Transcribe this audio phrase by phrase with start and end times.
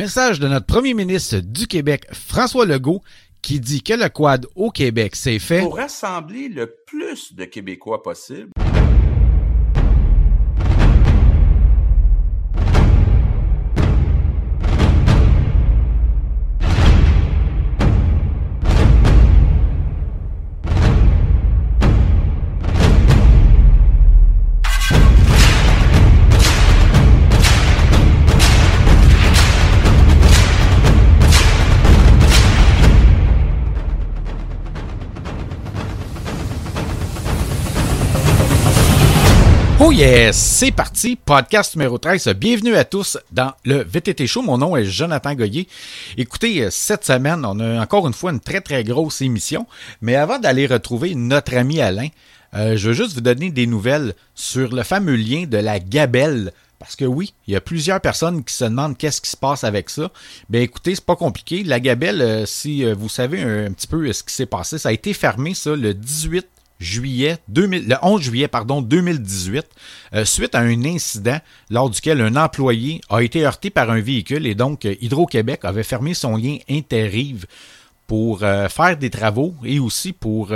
[0.00, 3.02] Message de notre premier ministre du Québec, François Legault,
[3.42, 8.02] qui dit que le quad au Québec, c'est fait pour rassembler le plus de Québécois
[8.02, 8.48] possible.
[40.32, 42.28] C'est parti, podcast numéro 13.
[42.28, 44.40] Bienvenue à tous dans le VTT Show.
[44.40, 45.68] Mon nom est Jonathan Goyer.
[46.16, 49.66] Écoutez, cette semaine, on a encore une fois une très très grosse émission.
[50.00, 52.08] Mais avant d'aller retrouver notre ami Alain,
[52.54, 56.54] euh, je veux juste vous donner des nouvelles sur le fameux lien de la gabelle.
[56.78, 59.64] Parce que oui, il y a plusieurs personnes qui se demandent qu'est-ce qui se passe
[59.64, 60.10] avec ça.
[60.48, 61.62] Ben écoutez, c'est pas compliqué.
[61.62, 64.78] La gabelle, euh, si euh, vous savez un, un, petit peu ce qui s'est passé,
[64.78, 66.46] ça a été fermé ça le 18
[66.80, 69.66] juillet 2000, le 11 juillet pardon 2018
[70.14, 74.46] euh, suite à un incident lors duquel un employé a été heurté par un véhicule
[74.46, 77.46] et donc euh, Hydro-Québec avait fermé son lien Interrive
[78.06, 80.52] pour euh, faire des travaux et aussi pour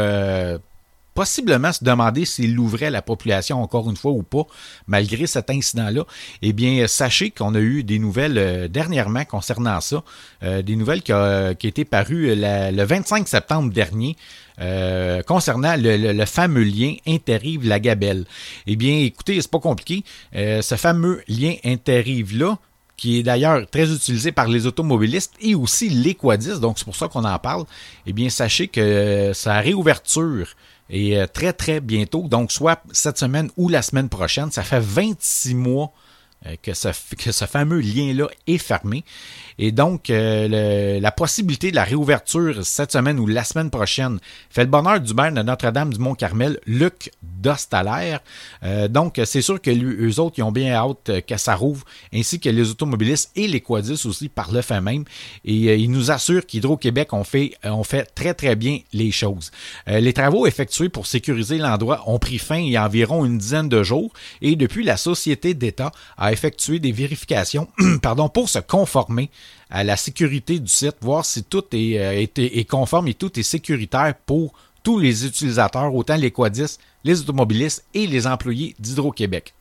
[1.12, 4.42] possiblement se demander s'il ouvrait la population encore une fois ou pas,
[4.88, 6.04] malgré cet incident-là,
[6.42, 10.02] eh bien, sachez qu'on a eu des nouvelles dernièrement concernant ça,
[10.42, 14.16] des nouvelles qui, ont été parues la, le 25 septembre dernier.
[14.60, 18.24] Euh, concernant le, fameux lien Interrive-Lagabelle.
[18.68, 20.04] Eh bien, écoutez, c'est pas compliqué.
[20.36, 22.58] Euh, ce fameux lien Interrive-là,
[22.96, 26.94] qui est d'ailleurs très utilisé par les automobilistes et aussi les quadistes, donc c'est pour
[26.94, 27.64] ça qu'on en parle,
[28.06, 30.54] eh bien, sachez que sa réouverture
[30.88, 34.52] est très, très bientôt, donc soit cette semaine ou la semaine prochaine.
[34.52, 35.92] Ça fait 26 mois
[36.62, 39.04] que ce, que ce fameux lien-là est fermé.
[39.58, 44.18] Et donc, euh, la possibilité de la réouverture cette semaine ou la semaine prochaine
[44.50, 48.20] fait le bonheur du maire de Notre-Dame-du-Mont-Carmel, Luc Dostalaire.
[48.64, 52.40] Euh, donc, c'est sûr que eux autres, ils ont bien hâte que ça rouvre, ainsi
[52.40, 55.04] que les automobilistes et les quadistes aussi par le fait même.
[55.44, 59.52] Et euh, ils nous assurent qu'Hydro-Québec ont fait, ont fait très, très bien les choses.
[59.88, 63.38] Euh, les travaux effectués pour sécuriser l'endroit ont pris fin il y a environ une
[63.38, 67.68] dizaine de jours et depuis, la Société d'État a effectué des vérifications
[68.02, 69.30] pardon, pour se conformer
[69.70, 73.42] à la sécurité du site, voir si tout est, euh, est, conforme et tout est
[73.42, 74.52] sécuritaire pour
[74.82, 79.54] tous les utilisateurs, autant les quadistes, les automobilistes et les employés d'Hydro-Québec.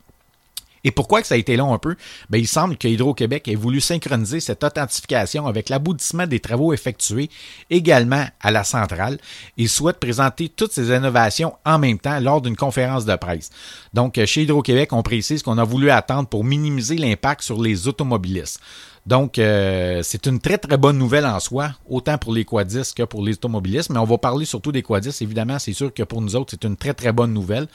[0.84, 1.96] Et pourquoi que ça a été long un peu?
[2.30, 7.30] Ben, il semble que Hydro-Québec ait voulu synchroniser cette authentification avec l'aboutissement des travaux effectués
[7.70, 9.18] également à la centrale
[9.56, 13.50] et souhaite présenter toutes ces innovations en même temps lors d'une conférence de presse.
[13.94, 18.60] Donc, chez Hydro-Québec, on précise qu'on a voulu attendre pour minimiser l'impact sur les automobilistes.
[19.06, 23.02] Donc, euh, c'est une très, très bonne nouvelle en soi, autant pour les quadistes que
[23.02, 23.90] pour les automobilistes.
[23.90, 25.20] Mais on va parler surtout des quadistes.
[25.20, 27.66] Évidemment, c'est sûr que pour nous autres, c'est une très, très bonne nouvelle.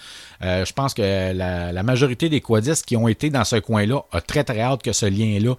[0.42, 4.02] Euh, je pense que la, la, majorité des quadistes qui ont été dans ce coin-là
[4.12, 5.54] a très, très hâte que ce lien-là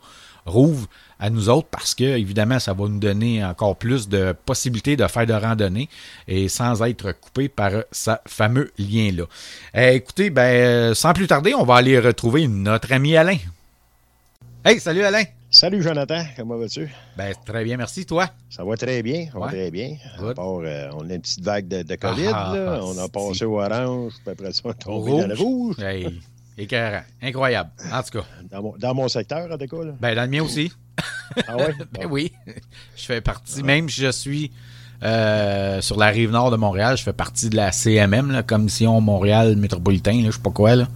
[0.45, 0.89] rouvre
[1.21, 5.07] à nous autres parce que, évidemment, ça va nous donner encore plus de possibilités de
[5.07, 5.89] faire de randonnée
[6.27, 9.25] et sans être coupé par ce fameux lien-là.
[9.77, 13.39] Euh, écoutez, ben, sans plus tarder, on va aller retrouver notre ami Alain.
[14.65, 15.25] Hey, salut Alain!
[15.53, 16.89] Salut Jonathan, comment vas-tu?
[17.17, 18.07] Ben, très bien, merci.
[18.07, 18.29] Toi?
[18.49, 19.51] Ça va très bien, ça va ouais.
[19.51, 19.97] très bien.
[20.17, 22.77] À part, euh, on a une petite vague de, de COVID, ah, là.
[22.77, 25.75] Ah, on a passé au orange, puis après ça, on est tombé dans le rouge.
[25.81, 26.21] Hey,
[26.57, 27.03] écœurant.
[27.21, 28.25] Incroyable, en tout cas.
[28.49, 29.93] Dans mon, dans mon secteur, en tout cas, là.
[30.01, 30.71] Ben, dans le mien aussi.
[31.49, 31.75] ah ouais?
[31.95, 32.33] ben oui.
[32.95, 33.67] Je fais partie, ah.
[33.67, 34.53] même si je suis
[35.03, 39.01] euh, sur la rive nord de Montréal, je fais partie de la CMM, la Commission
[39.01, 40.87] Montréal Métropolitain, là, je sais pas quoi, là.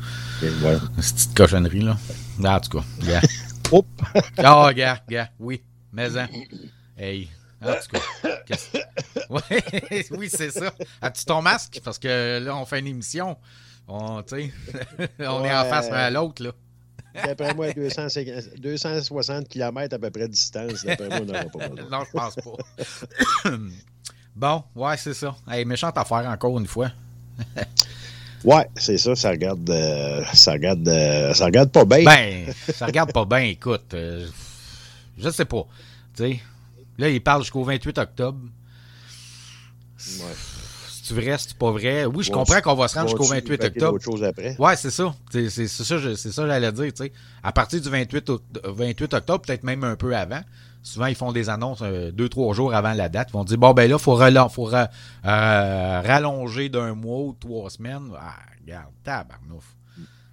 [0.42, 0.76] Ouais.
[1.00, 1.96] Cette petite cochonnerie, là.
[2.44, 3.20] En tout cas, yeah.
[3.72, 3.88] Oups!
[4.38, 6.28] oh, gars, gars, oui, mais hein.
[6.96, 7.28] Hey,
[7.62, 8.56] en tout cas.
[9.30, 10.72] Ouais, oui, c'est ça.
[11.00, 11.80] As-tu ton masque?
[11.82, 13.36] Parce que là, on fait une émission.
[13.88, 14.50] On, on ouais.
[15.18, 16.52] est en face à l'autre, là.
[17.14, 20.84] D'après moi, 250, 260 km à peu près de distance.
[20.84, 23.50] D'après moi, on n'aura pas non, je pense pas.
[24.36, 25.34] bon, ouais, c'est ça.
[25.48, 26.90] Hey, méchante affaire encore une fois.
[28.44, 32.04] Ouais, c'est ça, ça regarde, euh, ça regarde, euh, ça regarde pas bien.
[32.04, 33.38] Ben, ça regarde pas bien.
[33.38, 34.26] Écoute, euh,
[35.18, 35.66] je sais pas.
[36.14, 36.40] Tu sais,
[36.98, 38.38] là, il parle jusqu'au 28 octobre.
[39.98, 40.34] Ouais.
[41.02, 42.04] C'est vrai, c'est pas vrai?
[42.06, 43.98] Oui, je bon, comprends qu'on va se rendre jusqu'au 28 octobre.
[44.00, 44.56] Chose après.
[44.58, 45.14] Ouais, c'est ça.
[45.30, 46.92] C'est ça, c'est ça, j'allais dire.
[46.92, 47.12] Tu sais,
[47.42, 48.30] à partir du 28,
[48.64, 50.40] 28 octobre, peut-être même un peu avant.
[50.84, 53.30] Souvent, ils font des annonces euh, deux, trois jours avant la date.
[53.30, 54.16] Ils vont dire bon ben là, faut,
[54.50, 54.86] faut euh,
[55.24, 58.12] rallonger d'un mois ou trois semaines.
[58.16, 59.76] Ah, regarde, tabarnouf.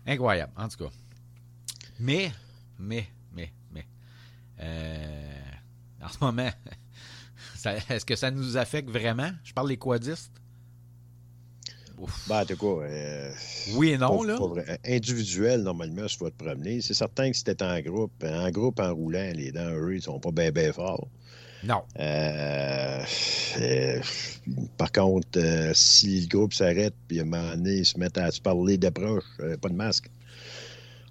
[0.06, 0.92] Incroyable, en tout cas.
[2.00, 2.33] Mais,
[2.77, 3.88] mais, mais, mais.
[4.59, 5.31] Euh,
[6.12, 6.50] ce moment.
[7.89, 9.31] Est-ce que ça nous affecte vraiment?
[9.45, 10.41] Je parle des quadistes?
[12.27, 13.31] Ben, en tout cas, euh,
[13.74, 14.38] oui et non, là.
[14.86, 16.81] individuel, normalement, tu vas te promener.
[16.81, 20.01] C'est certain que si tu en groupe, en groupe en roulant, les dents, eux, ils
[20.01, 21.07] sont pas bien, bien forts.
[21.63, 21.83] Non.
[22.00, 23.03] Euh,
[23.59, 24.00] euh,
[24.77, 25.39] par contre,
[25.74, 28.77] si le groupe s'arrête, puis à un moment donné, ils se mettent à se parler
[28.77, 29.25] d'approche,
[29.62, 30.09] pas de masque.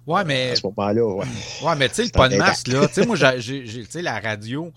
[0.07, 0.51] Ouais, mais.
[0.51, 1.25] à ce moment-là, ouais.
[1.63, 2.87] Ouais, mais tu sais, pas de masque, là.
[2.87, 4.73] Tu sais, moi, j'ai, tu sais, la radio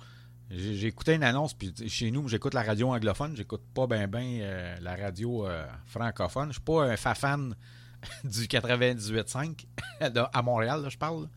[0.57, 4.39] j'ai écouté une annonce, puis chez nous, j'écoute la radio anglophone, j'écoute pas bien ben,
[4.39, 6.49] ben la radio euh, francophone.
[6.49, 7.55] Je suis pas un fan
[8.25, 9.67] du 98.5
[10.33, 11.29] à Montréal, je parle.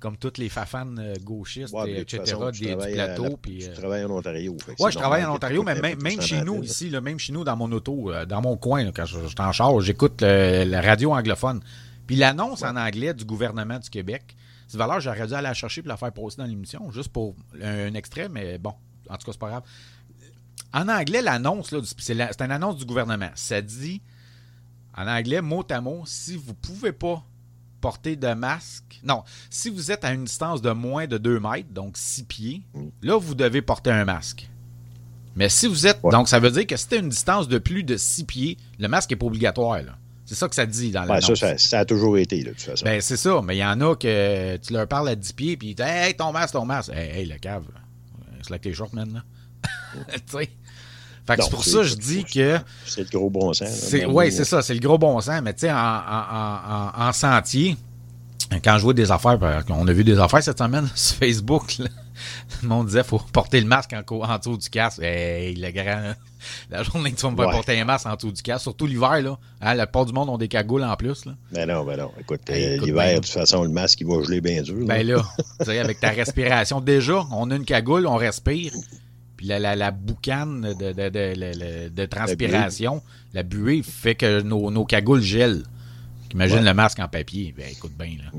[0.00, 3.38] Comme toutes les fafans euh, gauchistes, etc., du plateau.
[3.40, 4.56] puis, je travaille en Ontario.
[4.80, 7.70] Oui, je travaille en Ontario, mais même, chez nous, ici, même chez nous, dans mon
[7.70, 11.60] auto, dans mon coin, quand je, je en charge, j'écoute la radio anglophone.
[12.08, 14.36] Puis l'annonce en anglais du gouvernement du Québec,
[14.72, 17.36] cette valeur, j'aurais dû aller la chercher pour la faire poster dans l'émission, juste pour
[17.62, 18.72] un, extrait, mais bon,
[19.10, 19.62] en tout cas, c'est pas grave.
[20.72, 23.28] En anglais, l'annonce, c'est une annonce du gouvernement.
[23.34, 24.00] Ça dit,
[24.96, 27.22] en anglais, mot à mot, si vous pouvez pas
[27.82, 31.68] porter de masque, non, si vous êtes à une distance de moins de 2 mètres,
[31.70, 32.62] donc 6 pieds,
[33.02, 34.48] là, vous devez porter un masque.
[35.36, 36.00] Mais si vous êtes.
[36.02, 38.88] Donc, ça veut dire que si tu une distance de plus de 6 pieds, le
[38.88, 39.82] masque n'est pas obligatoire.
[39.82, 39.98] Là.
[40.32, 42.86] C'est ça que ça dit dans la ça, ça, a toujours été, de toute façon.
[42.86, 43.42] Ben, c'est ça.
[43.44, 45.84] Mais il y en a que tu leur parles à 10 pieds, puis ils disent
[45.86, 46.90] Hey, ton masque, ton masque.
[46.94, 47.64] Hey, hey le cave.
[48.40, 49.20] C'est là que t'es short, maintenant.
[49.92, 50.48] tu sais.
[51.26, 52.58] Fait que c'est pour ça que je dis que.
[52.86, 53.94] C'est le gros bon sens.
[54.08, 55.42] Oui, c'est ça, c'est le gros bon sens.
[55.42, 57.76] Mais tu sais, en, en, en, sentier,
[58.64, 59.38] quand je vois des affaires,
[59.68, 61.88] on a vu des affaires cette semaine sur Facebook, là,
[62.62, 65.00] le monde disait faut porter le masque en, en dessous du casque.
[65.02, 66.14] Hey, le grand.
[66.70, 69.22] La journée que tu vas me porter un masque en dessous du casque, surtout l'hiver,
[69.22, 69.38] là.
[69.60, 71.24] Hein, la plupart du monde ont des cagoules en plus.
[71.24, 71.34] Là.
[71.52, 72.10] Ben non, ben non.
[72.18, 74.84] Écoute, euh, l'hiver, de toute façon, le masque, il va geler bien dur.
[74.84, 75.22] Ben là,
[75.60, 78.72] tu sais, avec ta respiration, déjà, on a une cagoule, on respire.
[79.36, 83.02] Puis la, la, la boucane de, de, de, de transpiration,
[83.32, 85.62] la buée, fait que nos, nos cagoules gèlent.
[86.32, 87.54] Imagine le masque en papier.
[87.56, 88.30] Ben écoute bien, là.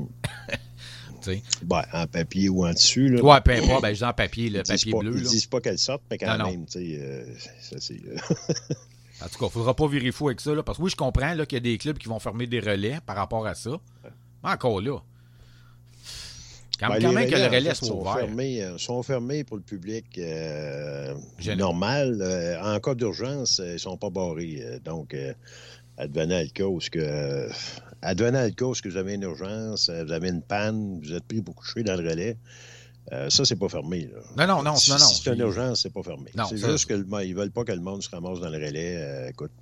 [1.32, 1.66] Mm.
[1.66, 3.08] Ben, en papier ou en dessus.
[3.08, 3.22] Là.
[3.22, 3.82] Ouais, peu importe.
[3.82, 5.16] Ben, je en papier, le papier pas, bleu.
[5.16, 7.24] Ils disent pas qu'elle sorte, mais quand même, tu sais, euh,
[7.60, 8.00] ça c'est.
[8.06, 8.16] Euh,
[9.22, 10.54] en tout cas, il ne faudra pas virer fou avec ça.
[10.54, 12.60] Là, parce que oui, je comprends qu'il y a des clubs qui vont fermer des
[12.60, 13.72] relais par rapport à ça.
[14.42, 14.98] Mais encore là.
[16.78, 18.16] Quand, ben, même que le relais soit ouvert.
[18.16, 20.20] Fermés, euh, sont fermés pour le public
[21.56, 22.58] normal.
[22.62, 24.80] en cas d'urgence, ils ne sont pas barrés.
[24.84, 25.14] donc,
[25.96, 26.80] advenant le cas où
[28.04, 31.00] ce que advenant le cas que vous avez une urgence, euh, vous avez une panne,
[31.02, 32.38] vous êtes pris pour coucher dans le relais,
[33.12, 34.10] euh, ça, c'est pas fermé.
[34.36, 34.76] Non, non, non.
[34.76, 36.30] Si, non, c'est une urgence, c'est pas fermé.
[36.48, 39.28] C'est juste qu'ils ne veulent pas que le monde se ramasse dans le relais, euh,
[39.28, 39.52] écoute,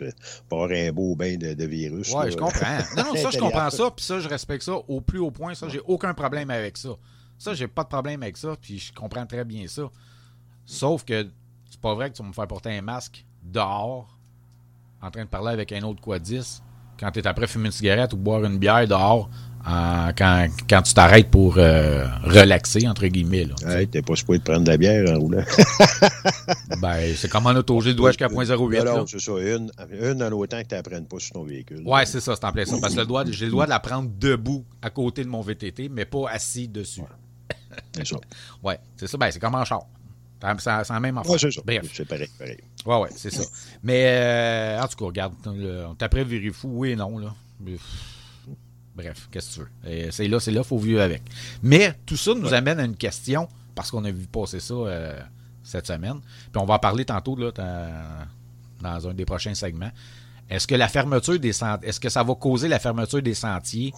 [0.49, 2.12] pour avoir un beau bain de, virus.
[2.15, 2.79] Oui, je comprends.
[2.97, 5.55] Non, non, ça, je comprends ça, puis ça, je respecte ça au plus haut point.
[5.55, 6.91] Ça, j'ai aucun problème avec ça.
[7.37, 9.91] Ça, j'ai pas de problème avec ça, puis je comprends très bien ça.
[10.65, 11.27] Sauf que
[11.69, 14.17] c'est pas vrai que tu vas me faire porter un masque dehors,
[15.00, 16.62] en train de parler avec un autre quadis
[17.02, 19.28] quand tu es après fumer une cigarette ou boire une bière dehors,
[19.64, 23.44] quand, quand, tu t'arrêtes pour euh, relaxer, entre guillemets.
[23.44, 25.43] Là, ouais, t'es pas supposé de prendre de la bière en roulant.
[26.81, 28.81] ben, c'est comme en auto, j'ai le doigt jusqu'à 0.08.
[28.81, 29.70] Alors, c'est ça, une,
[30.00, 31.82] une en autant que tu n'apprennes pas sur ton véhicule.
[31.84, 32.76] Ouais, c'est ça, c'est en plein ça.
[32.81, 36.04] Parce que j'ai le droit de la prendre debout à côté de mon VTT, mais
[36.04, 37.02] pas assis dessus.
[37.93, 38.16] C'est ça.
[38.62, 39.19] ouais, c'est ça.
[39.19, 39.87] Ben, c'est comme en char.
[40.59, 41.33] C'est la même affaire.
[41.33, 41.62] Ouais, c'est ça.
[41.95, 42.59] C'est pareil, pareil.
[42.85, 43.45] Ouais, ouais, c'est ça.
[43.83, 47.35] Mais euh, en tout cas, regarde, on t'après fou, oui et non, là.
[48.95, 50.11] Bref, qu'est-ce que tu veux?
[50.11, 51.23] C'est là, c'est là, il faut vivre avec.
[51.62, 55.19] Mais tout ça nous amène à une question, parce qu'on a vu passer ça euh,
[55.62, 56.21] cette semaine.
[56.52, 57.52] Puis on va en parler tantôt là,
[58.81, 59.90] dans un des prochains segments.
[60.50, 63.95] Est-ce que la fermeture des sentiers, est-ce que ça va causer la fermeture des sentiers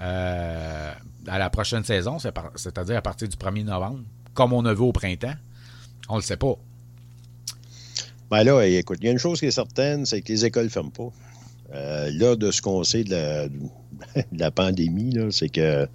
[0.00, 0.92] euh,
[1.26, 4.00] à la prochaine saison, c'est-à-dire à partir du 1er novembre,
[4.34, 5.34] comme on a vu au printemps?
[6.10, 6.56] On le sait pas.
[8.30, 10.64] Ben là, écoute, il y a une chose qui est certaine, c'est que les écoles
[10.64, 11.10] ne ferment pas.
[11.74, 13.48] Euh, là, de ce qu'on sait de
[14.32, 15.88] la, pandémie, c'est que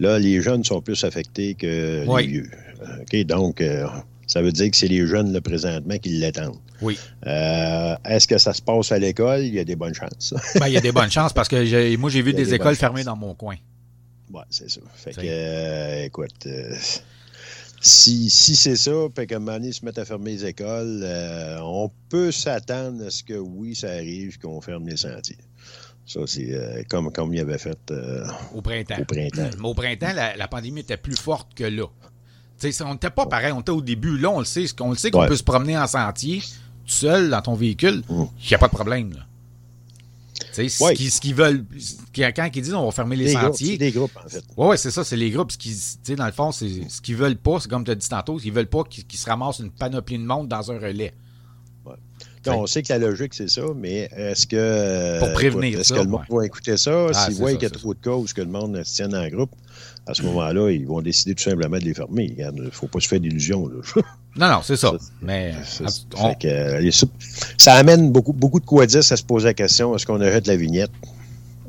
[0.00, 2.50] là, les jeunes sont plus affectés que les vieux.
[3.00, 3.86] OK, donc, euh,
[4.26, 6.58] ça veut dire que c'est les jeunes, là, présentement, qui l'attendent.
[6.80, 6.98] Oui.
[7.26, 9.42] Euh, est-ce que ça se passe à l'école?
[9.42, 10.34] Il y a des bonnes chances.
[10.58, 13.04] ben, il y a des bonnes chances parce que moi, j'ai vu des, écoles fermées
[13.04, 13.56] dans mon coin.
[14.32, 14.80] Oui, c'est ça.
[14.94, 16.48] Fait que, écoute,
[17.84, 20.46] si, si c'est ça, puis qu'à un moment donné, ils se mettent à fermer les
[20.46, 25.38] écoles, euh, on peut s'attendre à ce que oui, ça arrive qu'on ferme les sentiers.
[26.06, 28.24] Ça, c'est euh, comme, comme il avait fait euh,
[28.54, 29.00] au printemps.
[29.00, 31.86] Au printemps, Mais au printemps la, pandémie était plus forte que là.
[32.56, 34.16] T'sais, on n'était pas pareil, on était au début.
[34.16, 37.30] Là, on le sait, on le sait qu'on peut se promener en sentier tout seul
[37.30, 38.02] dans ton véhicule.
[38.08, 38.24] Mm.
[38.44, 39.12] Il n'y a pas de problème.
[39.12, 39.26] Là.
[40.54, 40.94] Tu sais, ce Ouais.
[40.94, 41.64] qu'ils ce qu'ils veulent,
[42.14, 44.42] quand ils disent on va fermer les sentiers, c'est des groupes, en fait.
[44.56, 45.50] Oui, ouais, c'est ça, c'est les groupes.
[45.52, 45.74] Ce qui,
[46.14, 48.52] dans le fond, c'est ce qu'ils veulent pas, c'est comme tu as dit tantôt, ils
[48.52, 51.14] veulent pas qu'ils se ramassent une panoplie de monde dans un relais.
[52.44, 55.20] Non, on sait que la logique, c'est ça, mais est-ce que.
[55.20, 56.38] Pour prévenir écoute, Est-ce que le monde ouais.
[56.38, 57.06] va écouter ça?
[57.14, 59.14] Ah, S'ils voient qu'il y a trop de cas ou que le monde se tienne
[59.14, 59.52] en groupe,
[60.06, 62.34] à ce moment-là, ils vont décider tout simplement de les fermer.
[62.36, 63.70] Il ne faut pas se faire d'illusions.
[64.36, 64.88] Non, non, c'est ça.
[64.90, 67.10] Ça, Mais Ça, fait on- que, les sou-
[67.58, 70.46] ça amène beaucoup, beaucoup de quoi dire à se poser la question est-ce qu'on arrête
[70.46, 70.90] la vignette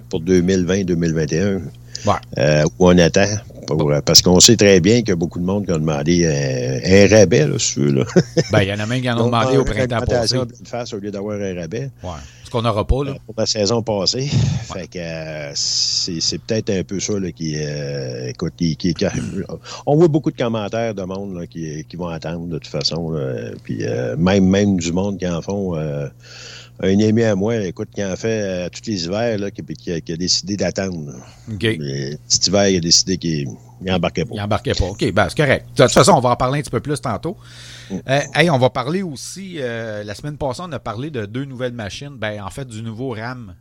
[0.10, 1.62] pour 2020-2021
[2.05, 2.13] Ouais.
[2.38, 3.25] euh, ou on attend?
[3.77, 6.24] Pour- Parce qu'on sait très bien qu'il y a beaucoup de monde qui ont demandé
[6.25, 7.92] euh, un rabais, là, si tu veux.
[7.94, 8.06] Là.
[8.51, 10.38] ben, il y en a même qui en ont demandé au une printemps passé.
[10.38, 10.46] Ouais.
[10.46, 11.89] pleine face au lieu d'avoir un rabais
[12.44, 13.12] Ce qu'on n'aura pas, là.
[13.12, 14.27] euh, pour la saison passée.
[14.74, 18.94] Fait que euh, c'est c'est peut-être un peu ça là, qui, euh, écoute, qui, qui-
[18.94, 19.06] qui-
[19.86, 23.12] on voit beaucoup de commentaires de monde là, qui, qui vont attendre de toute façon.
[23.12, 23.51] là.
[23.63, 25.75] Puis euh, même même du monde qui en font.
[26.80, 29.92] Un ami à moi, écoute, qui en fait euh, tous les hivers, là, qui, qui
[29.92, 31.12] a, qui a décidé d'attendre.
[31.12, 31.13] là.
[31.53, 31.63] OK.
[31.80, 33.48] Mais Cet hiver, il a décidé qu'il
[33.82, 34.32] n'embarquait pas.
[34.36, 34.86] Il embarquait pas.
[34.86, 35.68] OK, ben, c'est correct.
[35.77, 37.38] De toute façon, on va en parler un petit peu plus tantôt.
[37.92, 41.46] Euh, hey, on va parler aussi, euh, la semaine passée, on a parlé de deux
[41.46, 42.18] nouvelles machines.
[42.18, 43.56] Ben, en fait, du nouveau RAM.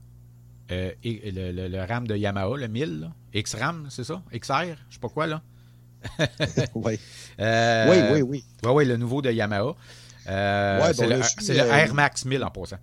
[0.71, 3.09] euh, et le, le- le RAM de Yamaha, le 1000, là.
[3.35, 4.23] X-RAM, c'est ça?
[4.33, 4.77] XR?
[4.89, 5.43] Je sais pas quoi, là.
[6.75, 6.99] Oui,
[7.39, 8.45] oui, oui, oui.
[8.65, 9.75] Oui, oui, le nouveau de Yamaha.
[10.29, 11.17] Euh, Ouais, c'est bon, le,
[11.55, 12.77] le euh, Air Max 1000 en passant.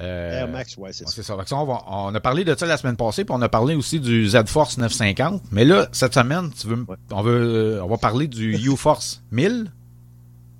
[0.00, 1.22] Euh, Air Max, ouais, c'est ça.
[1.22, 1.34] ça.
[1.56, 4.00] On, va- on a parlé de ça la semaine passée, puis on a parlé aussi
[4.00, 5.42] du Z-Force 950.
[5.52, 6.96] Mais là, cette semaine, tu veux, Ouais.
[7.10, 9.70] on, veut, on va parler du U-Force 1000.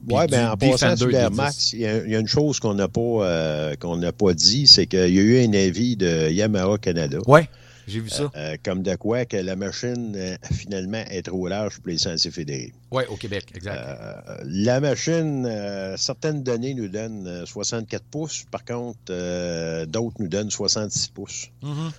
[0.07, 1.35] puis Oui, du bien, en passant sur l'Air D10.
[1.37, 4.67] Max, il y, y a une chose qu'on n'a pas, euh, qu'on n'a pas dit,
[4.67, 7.19] c'est qu'il y a eu un avis de Yamaha Canada.
[7.27, 7.49] Ouais,
[7.91, 8.31] j'ai vu ça.
[8.37, 12.31] Euh, comme de quoi que la machine, euh, finalement, est trop large pour les sentiers
[12.31, 12.73] fédérés.
[12.91, 13.77] Ouais, au Québec, exact.
[13.77, 18.45] Euh, la machine, euh, certaines données nous donnent euh, 64 pouces.
[18.51, 21.49] Par contre, euh, d'autres nous donnent 66 pouces.
[21.63, 21.91] Mhm.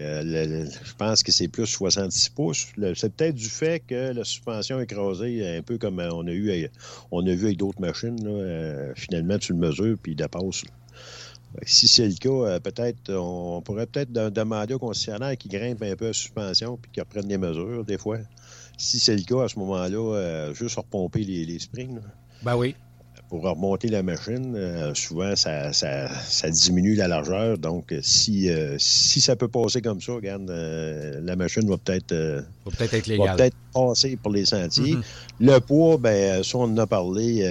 [0.00, 2.68] Euh, le- le- je pense que c'est plus 66 pouces.
[2.94, 6.50] C'est peut-être du fait que la suspension écrasée, un peu comme euh, on a eu,
[6.50, 6.68] euh,
[7.10, 8.22] on a vu avec d'autres machines.
[8.24, 10.62] là, euh, finalement, tu le mesures puis il dépasse.
[10.64, 10.70] là.
[11.62, 15.82] Si c'est le cas, euh, peut-être on pourrait peut-être de- demander au concessionnaire qui grimpe
[15.82, 18.18] un peu la suspension puis qu'il reprenne des mesures des fois.
[18.76, 22.00] Si c'est le cas, à ce moment-là, euh, juste repomper les, les springs.
[22.42, 22.76] Ben oui.
[23.28, 27.58] Pour remonter la machine, euh, souvent, ça, ça, ça diminue la largeur.
[27.58, 31.76] Donc, euh, si, euh, si ça peut passer comme ça, regarde, euh, la machine va
[31.76, 32.08] peut-être
[32.64, 34.94] peut-être être va peut-être passer pour les sentiers.
[34.94, 35.02] Mhm.
[35.40, 37.44] Le poids, ben, ça, on en a parlé.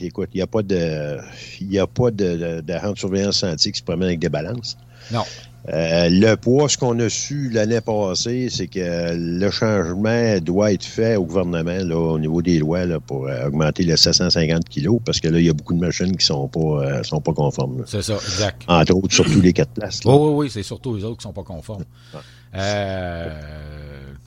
[0.00, 1.18] écoute, il n'y a pas de
[1.60, 4.76] il y a pas de, de, de surveillance sentier qui se promène avec des balances.
[5.10, 5.22] Non.
[5.68, 10.84] Euh, le poids, ce qu'on a su l'année passée, c'est que le changement doit être
[10.84, 15.00] fait au gouvernement là, au niveau des lois là, pour euh, augmenter les 750 kilos,
[15.04, 17.32] parce que là, il y a beaucoup de machines qui sont pas euh, sont pas
[17.34, 17.82] conformes.
[17.86, 18.62] C'est ça, exact.
[18.68, 20.04] Entre autres, surtout les quatre places.
[20.04, 20.12] là.
[20.14, 21.84] Oui, oui, oui, c'est surtout les autres qui sont pas conformes.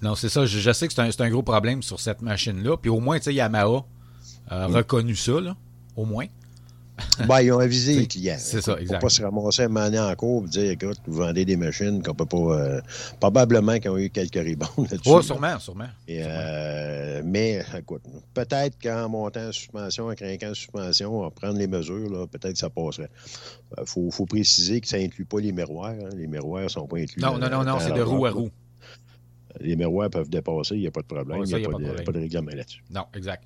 [0.01, 0.45] Non, c'est ça.
[0.45, 2.77] Je, je sais que c'est un, un gros problème sur cette machine-là.
[2.77, 3.83] Puis au moins, tu sais, Yamaha
[4.49, 4.75] a Mm.
[4.75, 5.55] reconnu ça, là.
[5.95, 6.25] Au moins.
[7.27, 8.35] Ben, ils ont avisé les clients.
[8.39, 9.01] C'est ça, Pour exact.
[9.01, 12.01] pas se ramasser un moment donné en cours et dire, écoute, vous vendez des machines
[12.01, 12.37] qu'on peut pas.
[12.37, 12.81] euh,
[13.19, 15.01] probablement qu'ils ont eu quelques ribans là-dessus.
[15.09, 15.21] Oui, là.
[15.21, 15.87] sûrement, sûrement.
[16.07, 18.01] Et, euh, mais, écoute,
[18.33, 22.57] peut-être qu'en montant en suspension, en craquant en suspension, en prendre les mesures, peut-être que
[22.59, 23.09] ça passerait.
[23.77, 25.91] Il faut, faut préciser que ça inclut pas les miroirs.
[25.91, 26.09] hein.
[26.15, 27.21] Les miroirs ne sont pas inclus.
[27.21, 28.49] Non, dans- non, non, non, c'est de roue à roue.
[29.59, 31.41] Les miroirs peuvent dépasser, il n'y a pas de problème.
[31.45, 32.83] Il n'y a, a pas, de règlement là-dessus.
[32.89, 33.43] Non, exact.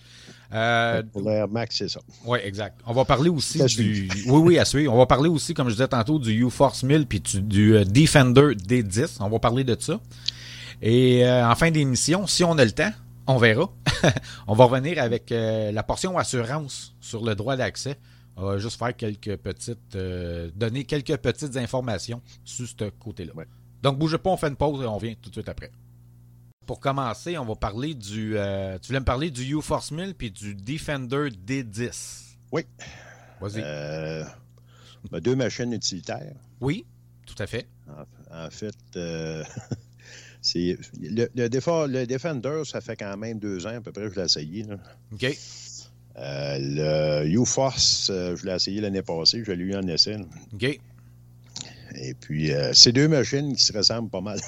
[0.53, 1.99] Euh, Pour l'Air Max, c'est ça.
[2.25, 2.79] oui, exact.
[2.85, 4.09] On va parler aussi du.
[4.27, 4.93] Oui, oui, à suivre.
[4.93, 8.55] On va parler aussi, comme je disais tantôt, du U-Force 1000 puis du, euh, Defender
[8.55, 9.17] D10.
[9.19, 9.99] On va parler de ça.
[10.81, 12.91] Et euh, en fin d'émission, si on a le temps,
[13.27, 13.71] on verra.
[14.47, 17.97] on va revenir avec la portion assurance sur le droit d'accès.
[18.37, 19.97] On va juste faire quelques petites.
[20.55, 23.33] donner quelques petites informations sur ce côté-là.
[23.35, 23.45] Ouais.
[23.85, 25.71] Donc, bougez pas, on fait une pause et on vient tout de suite après.
[26.65, 28.37] Pour commencer, on va parler du.
[28.37, 32.37] euh, tu voulais me parler du U-Force 1000 puis du Defender D10.
[32.51, 32.63] Oui.
[33.41, 33.61] Vas-y.
[33.63, 34.23] Euh,
[35.11, 36.33] ben, deux machines utilitaires.
[36.61, 36.85] Oui,
[37.25, 37.67] tout à fait.
[37.87, 39.43] En, en fait, euh,
[40.41, 44.15] c'est le, le, Defender, ça fait quand même deux ans à peu près que je
[44.19, 44.63] l'ai essayé.
[44.63, 44.75] là.
[45.13, 45.37] OK.
[46.17, 50.17] Le U-Force, je l'ai essayé l'année passée, je l'ai eu en essai.
[50.17, 50.25] là.
[50.53, 50.79] OK.
[52.01, 54.39] Et puis, euh, c'est deux machines qui se ressemblent pas mal.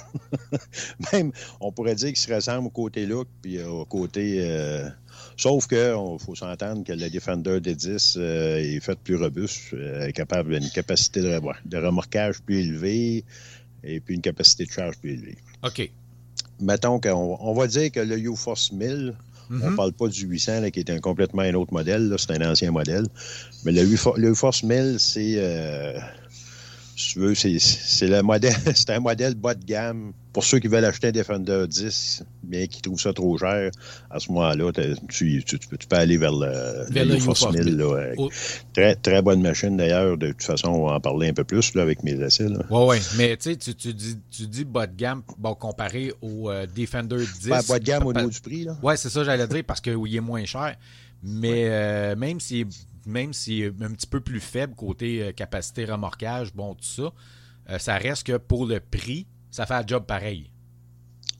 [1.13, 4.37] Même, on pourrait dire qu'ils se ressemblent au côté look, puis euh, au côté.
[4.41, 4.89] euh,
[5.37, 10.07] sauf que il faut s'entendre que le Defender D10 euh, est fait plus robuste, euh,
[10.07, 13.23] est capable d'une capacité de, remorquage plus élevée
[13.83, 15.37] et puis une capacité de charge plus élevée.
[15.63, 15.89] OK.
[16.59, 19.15] Mettons qu'on on va dire que le U-Force 1000,
[19.49, 19.61] Mhm.
[19.63, 22.13] on parle pas du 800, là, qui est un complètement un autre modèle.
[22.17, 23.05] C'est un ancien modèle.
[23.63, 25.35] Mais le, U-Force 1000, c'est.
[25.37, 25.97] euh,
[26.97, 30.13] tu veux, c'est, c'est le modèle, c'est un modèle bas de gamme.
[30.33, 33.71] Pour ceux qui veulent acheter un Defender 10, mais qui trouvent ça trop cher,
[34.09, 34.71] à ce moment-là,
[35.07, 37.77] tu, tu, tu, peux, aller vers le, Vers le Force UForce 1000.
[37.77, 38.13] là, ouais.
[38.17, 38.29] Oh.
[38.73, 40.17] Très, très bonne machine d'ailleurs.
[40.17, 42.49] De toute façon, on va en parler un peu plus là, avec mes essais.
[42.49, 42.59] là.
[42.69, 42.99] Ouais, ouais.
[43.17, 47.49] Mais tu dis, tu dis bas de gamme, bon, comparé au euh, Defender 10.
[47.49, 48.67] Pas bas de gamme au niveau du prix.
[48.83, 50.75] Ouais, c'est ça, j'allais dire, parce qu'il est moins cher.
[51.23, 52.67] Mais euh, même s'il est,
[53.07, 57.13] même est un petit peu plus faible côté euh, capacité remorquage, bon, tout ça,
[57.69, 60.51] euh, ça reste que pour le prix, ça fait un job pareil.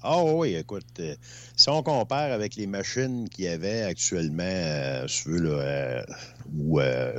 [0.04, 1.16] Ah oui, écoute, euh,
[1.56, 5.50] si on compare avec les machines qu'il y avait actuellement, euh, si tu veux, là,
[5.62, 6.04] euh,
[6.56, 7.14] ou euh,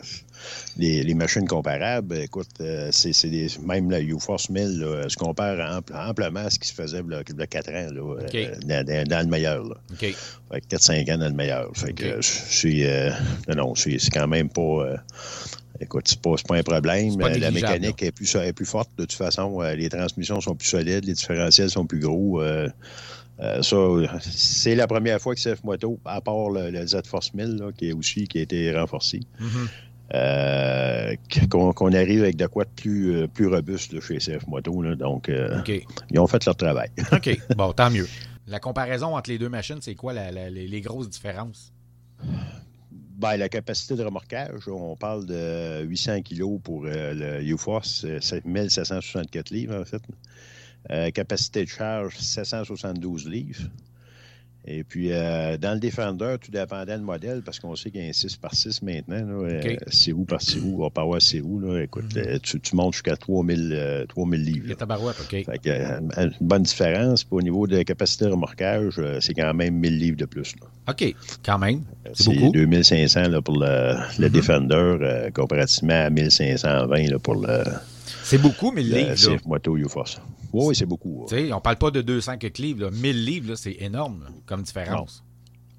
[0.76, 2.48] les, les machines comparables, écoute,
[2.92, 6.68] c'est c'est des, même la UForce 1000 là, se compare ample- amplement à ce qui
[6.68, 8.16] se faisait il y a 4 ans là,
[8.64, 9.64] dans, dans- dans le meilleur.
[9.64, 9.74] Là.
[9.92, 9.98] OK.
[10.52, 11.70] Fait que 4-5 ans dans le meilleur.
[11.74, 12.22] Fait que OK.
[12.22, 13.10] c'est
[13.48, 14.94] non, non, c'est c'est quand même pas.
[15.80, 17.16] Écoute, c'est pas, pas un problème.
[17.18, 19.60] Pas Euh, la mécanique est plus, est plus forte de toute façon.
[19.62, 22.40] Euh, les transmissions sont plus solides, les différentiels sont plus gros.
[22.42, 22.68] Euh,
[23.40, 23.76] euh, ça,
[24.20, 27.90] c'est la première fois que CF Moto, à part le, le Z-Force 1000, là, qui
[27.90, 29.68] est aussi qui a été renforcé, Mhm.
[30.14, 31.14] euh,
[31.50, 34.82] qu'on arrive avec de quoi de plus, plus robuste là, chez CF Moto.
[34.82, 34.96] là.
[34.96, 35.30] donc,
[36.10, 36.90] ils ont fait leur travail.
[37.12, 37.38] OK.
[37.56, 38.08] Bon, tant mieux.
[38.48, 41.72] La comparaison entre les deux machines, c'est quoi la- la- les, les grosses différences?
[43.18, 48.18] Ben, la capacité de remorquage, on parle de 800 kg pour euh, le UForce, euh,
[48.20, 50.00] c'est 1764 livres en fait.
[50.90, 53.64] Euh, capacité de charge, 772 livres.
[54.70, 58.06] Et puis, euh, dans le Defender, tout dépendant du modèle, parce qu'on sait qu'il y
[58.06, 59.16] a un 6 par 6 maintenant.
[59.16, 59.78] Là, euh, OK.
[59.86, 61.58] c'est où par c'est où, on peut avoir c'est où.
[61.58, 62.22] Là, écoute, Mhm.
[62.26, 64.66] euh, tu, tu montes jusqu'à 3000, euh, 3000 livres.
[64.68, 64.74] Là.
[65.22, 65.30] OK.
[65.30, 67.24] Fait que, euh, une bonne différence.
[67.24, 70.26] Puis au niveau de la capacité de remorquage, euh, c'est quand même 1000 livres de
[70.26, 70.54] plus.
[70.60, 70.66] Là.
[70.92, 71.14] OK.
[71.42, 71.82] Quand même.
[72.12, 72.52] C'est C'est beaucoup.
[72.52, 74.32] 2500 là, pour le, le Mhm.
[74.32, 77.64] Defender, euh, comparativement à 1520 là, pour le,
[78.22, 79.08] C'est beaucoup, 1000 le livres.
[79.08, 79.16] là.
[79.16, 80.20] CF Moto UForce.
[80.52, 81.26] Oui, oui, c'est beaucoup.
[81.28, 82.84] Tu sais, on parle pas de 200 quelques livres.
[82.84, 82.90] Là.
[82.90, 85.22] 1000 livres, c'est énorme là, comme différence.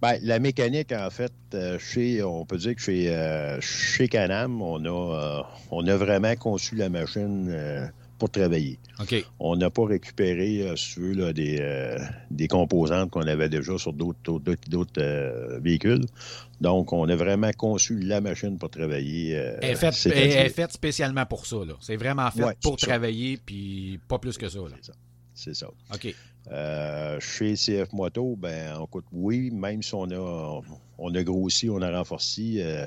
[0.02, 4.62] Ben, la mécanique, en fait, euh, chez, on peut dire que chez, euh, chez Canam,
[4.62, 8.78] on a, euh, on a vraiment conçu la machine pour travailler.
[9.40, 11.98] On n'a pas récupéré, euh, si tu veux, là, des, euh,
[12.30, 14.20] des composantes qu'on avait déjà sur d'autres
[15.00, 16.06] euh, véhicules.
[16.62, 19.36] Donc, on a vraiment conçu la machine pour travailler.
[19.38, 21.58] euh, Elle est faite, c'est-à-dire- elle est faite spécialement pour ça.
[21.66, 21.74] là.
[21.80, 22.88] C'est vraiment fait Ouais, pour ça.
[22.88, 24.60] travailler, puis pas plus que ça.
[24.60, 24.66] Là.
[24.82, 24.94] C'est ça.
[25.34, 25.68] C'est ça.
[25.94, 26.14] OK.
[26.52, 30.62] Euh, chez CF Moto, ben, on coûte oui, même si on a,
[30.98, 32.86] on a grossi, on a renforcé, euh,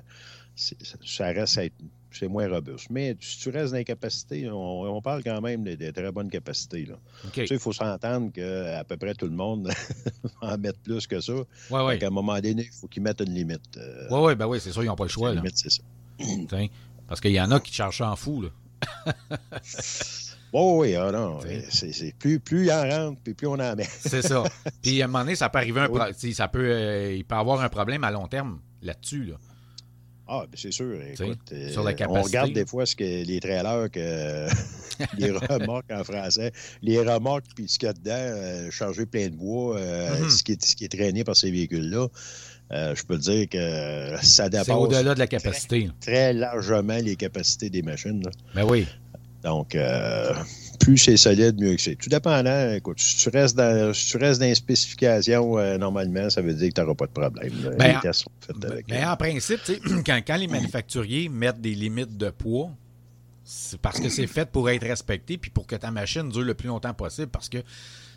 [0.55, 1.75] ça reste à être-
[2.19, 2.89] c'est moins robuste.
[2.91, 6.11] Mais si tu restes dans les capacités, on, on parle quand même de, de très
[6.13, 6.85] bonnes capacités.
[6.87, 6.95] Là.
[7.33, 9.69] Tu sais, il faut s'entendre qu'à peu près tout le monde
[10.41, 11.33] va en mettre plus que ça.
[11.71, 12.03] Ouais, ouais.
[12.03, 13.77] À un moment donné, il faut qu'ils mettent une limite.
[13.77, 15.29] Euh, ouais, ben oui, c'est sûr, ils n'ont pas le choix.
[15.31, 15.41] la Là.
[15.41, 15.83] limite, c'est ça.
[17.09, 18.43] Parce qu'il y en a qui te cherchent en fou.
[18.43, 18.49] Là.
[20.55, 21.39] Oh, oui, ah non,
[21.71, 23.89] c'est, plus, plus il en rentre, puis plus on en met.
[23.89, 24.43] C'est ça.
[24.83, 25.99] Puis à un moment donné, ça peut arriver un Oui.
[25.99, 29.25] pro- ça peut, euh, il peut avoir un problème à long terme là-dessus.
[29.25, 29.37] Là.
[30.35, 30.95] Ah, ben c'est sûr.
[31.13, 34.47] Écoute, euh, sur la on regarde des fois ce que les trailers, que,
[35.19, 39.27] les remorques en français, les remorques, puis ce qu'il y a dedans, euh, chargé plein
[39.29, 40.31] de bois, euh, Mhm.
[40.31, 42.09] ce, qui est, ce qui est traîné par ces véhicules-là,
[42.71, 45.91] je peux te dire que ça dépasse au-delà de la capacité.
[46.01, 48.23] très largement les capacités des machines.
[48.25, 48.31] là.
[48.55, 48.87] Ben oui.
[49.45, 49.77] Donc,
[50.81, 51.95] plus c'est solide, mieux que c'est.
[51.97, 56.29] Tout dépendant, écoute, si tu restes dans, si tu restes dans les spécifications, euh, normalement,
[56.31, 57.53] ça veut dire que tu n'auras pas de problème.
[57.63, 57.71] là.
[57.79, 58.89] Ben, les tests sont faits avec.
[58.89, 59.61] Mais en principe,
[60.07, 62.71] quand, quand les manufacturiers mettent des limites de poids,
[63.45, 66.55] c'est parce que c'est fait pour être respecté puis pour que ta machine dure le
[66.55, 67.29] plus longtemps possible.
[67.29, 67.59] Parce que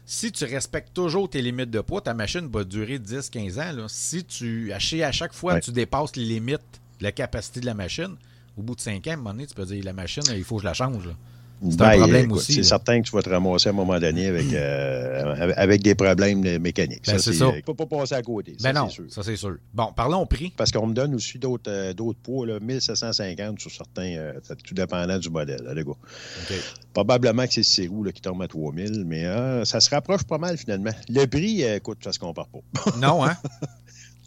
[0.06, 3.72] si tu respectes toujours tes limites de poids, ta machine va durer 10-15 ans.
[3.76, 3.86] là.
[3.88, 5.60] Si tu, à chaque- à chaque fois Ouais.
[5.62, 6.62] tu dépasses les limites
[7.00, 8.16] de la capacité de la machine,
[8.56, 10.44] au bout de 5 ans, à un moment donné, tu peux dire la machine, il
[10.44, 11.08] faut que je la change.
[11.08, 11.14] là.
[11.62, 13.76] C'est un Ben, problème écoute, aussi, C'est certain que tu vas te ramasser à un
[13.76, 17.04] moment donné avec, euh, avec- des problèmes mécaniques.
[17.08, 17.46] Ben, c'est ça.
[17.46, 18.56] euh, Tu peux pas passer à côté.
[18.60, 19.06] ça, Ben non, c'est sûr.
[19.10, 19.56] ça c'est sûr.
[19.74, 20.54] Bon, parlons prix.
[20.56, 24.56] Parce qu'on me donne aussi d'autres euh, d'autres poids, là, 1750 sur certains, euh, ça-
[24.56, 25.62] tout dépendant du modèle.
[25.64, 25.92] là, les gars.
[25.92, 26.54] OK.
[26.94, 30.24] Probablement que c'est le Cérou là, qui tombe à 3000, mais euh, ça se rapproche
[30.24, 30.92] pas mal finalement.
[31.10, 32.60] Le prix, euh, écoute, ça se compare pas.
[33.00, 33.36] Non, hein?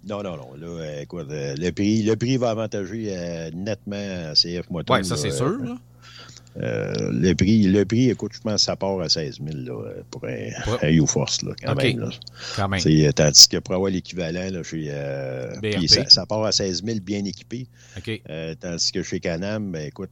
[0.06, 0.54] non, non, non.
[0.58, 4.94] Là, euh, écoute, euh, le, prix, le prix va avantager euh, nettement CF Moto.
[4.94, 5.58] Oui, ça c'est euh, sûr.
[5.58, 5.76] là.
[6.60, 9.92] Euh, le prix, le prix, écoute, je pense que ça part à 16 000 là,
[10.10, 10.52] pour un, Ouais.
[10.82, 12.00] un U-Force, là, quand même.
[12.00, 12.10] Là.
[12.56, 12.80] Quand même.
[12.84, 15.54] Euh, tandis que pour avoir l'équivalent euh,
[15.86, 17.66] ça, ça part à 16 000 bien équipé.
[18.28, 20.10] Euh, tandis que chez Canam, ben, écoute,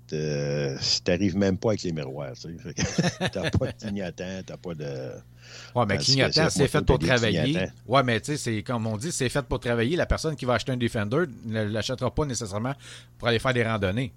[1.05, 2.35] t'arrives même pas avec les miroirs.
[3.33, 5.11] T'as pas de clignotant, t'as pas de.
[5.75, 7.59] Ouais, mais clignotant, c'est fait pour travailler.
[7.87, 9.97] Ouais, mais tu sais, c'est comme on dit, c'est fait pour travailler.
[9.97, 12.75] La personne qui va acheter un Defender ne l'achètera pas nécessairement
[13.19, 14.13] pour aller faire des randonnées.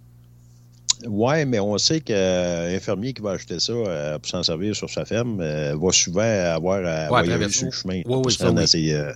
[1.07, 4.89] Oui, mais on sait qu'un infirmier qui va acheter ça euh, pour s'en servir sur
[4.89, 8.31] sa ferme euh, va souvent avoir à Ouais, voyager sur le chemin Oui, pour oui,
[8.33, 8.63] se ça, oui.
[8.63, 9.13] à ses, euh,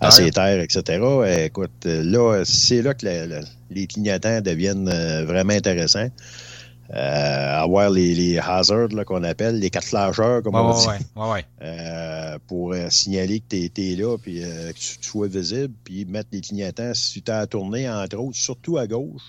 [0.00, 0.60] à terres.
[0.60, 1.00] etc.
[1.02, 6.08] Euh, Écoute, euh, là, c'est là que la- la- les clignotants deviennent euh, vraiment intéressants.
[6.94, 11.22] Euh, avoir les, les hazards qu'on appelle, les quatre flasheurs, comme Ouais, on dit, ouais,
[11.22, 11.44] ouais, ouais.
[11.62, 15.74] euh, pour euh, signaler que tu es, là puis euh, que tu, tu sois visible,
[15.84, 19.20] puis mettre les clignotants si tu as à tourner, entre autres, surtout à gauche,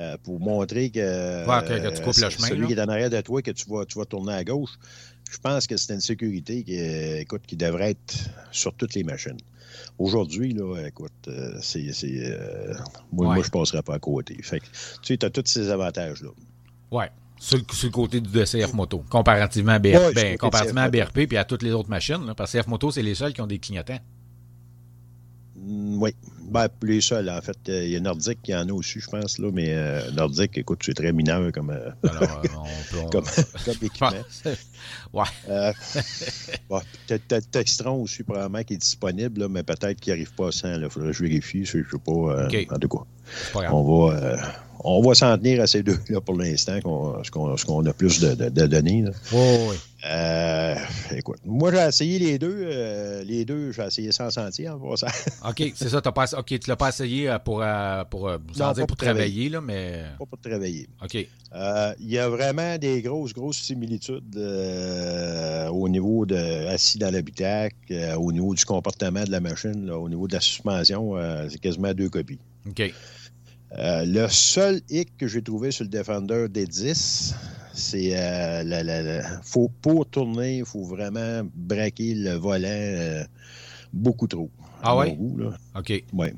[0.00, 2.66] euh, pour montrer que, Ouais, que- que tu coupes le euh, chemin, celui là.
[2.68, 4.70] qui est en arrière de toi, que tu vas, tu vas tourner à gauche.
[5.30, 8.14] Je pense que c'est une sécurité qui, euh, écoute, qui devrait être
[8.50, 9.36] sur toutes les machines.
[9.98, 11.86] Aujourd'hui, là, écoute, euh, c'est.
[12.04, 12.74] euh,
[13.12, 13.34] moi, Ouais.
[13.34, 14.36] moi, je ne passerai pas à côté.
[14.42, 14.64] Fait que,
[15.02, 16.30] tu sais, as tous ces avantages-là.
[16.90, 17.10] Ouais.
[17.38, 20.90] Sur le, sur le côté du DCF Moto, comparativement à, BR, Ouais, ben, comparativement à
[20.90, 22.26] CF BRP puis à toutes les autres machines.
[22.26, 23.98] là, parce que CF Moto, c'est les seuls qui ont des clignotants.
[25.56, 26.14] Mm, Oui.
[26.50, 27.56] Ben, les seuls, en fait.
[27.68, 30.58] euh, Il y a Nordic qui en a aussi, je pense, là, mais euh, Nordic,
[30.58, 32.98] écoute, c'est très mineur comme, euh, Alors, euh, on peut.
[33.04, 33.24] on- comme,
[33.64, 34.10] comme équipement.
[35.12, 35.24] ouais.
[35.48, 35.72] Euh,
[36.68, 40.52] bon, peut-être Textron aussi, probablement, qui est disponible, là, mais peut-être qu'il n'arrive pas à
[40.52, 40.74] 100.
[40.80, 41.64] Il faudrait que je vérifie.
[41.64, 42.12] Je ne sais pas.
[42.12, 42.66] euh, OK.
[42.72, 43.04] En tout cas,
[43.72, 44.36] on va,
[44.84, 47.92] on va s'en tenir à ces deux-là pour l'instant, qu'on- ce qu'on ce qu'on a
[47.92, 49.02] plus de, de- de données.
[49.02, 49.10] là.
[49.32, 49.76] Ouais.
[50.10, 50.74] Euh,
[51.14, 52.56] écoute, moi, j'ai essayé les deux.
[52.62, 55.08] euh, les deux, j'ai essayé sans sentier en passant.
[55.48, 56.00] OK, c'est ça.
[56.00, 57.62] T'as pas, ok, tu l'as pas essayé euh, pour,
[58.10, 60.04] pour, sans Non, dire pas pour pour travailler, là, mais.
[60.18, 60.88] pas pour travailler.
[61.04, 61.26] OK.
[61.54, 67.10] Euh, il y a vraiment des grosses, grosses similitudes euh, au niveau de assis dans
[67.12, 71.16] l'habitacle, euh, au niveau du comportement de la machine, là, au niveau de la suspension,
[71.16, 72.38] euh, c'est quasiment deux copies.
[72.68, 72.92] OK.
[73.78, 77.34] Euh, le seul hic que j'ai trouvé sur le Defender D10,
[77.72, 83.22] c'est euh, la- la- la- faut, pour tourner, il faut vraiment braquer le volant euh,
[83.92, 84.50] beaucoup trop.
[84.82, 85.12] Ah ouais?
[85.14, 85.56] goût, là.
[85.76, 86.02] OK.
[86.12, 86.34] Ouais.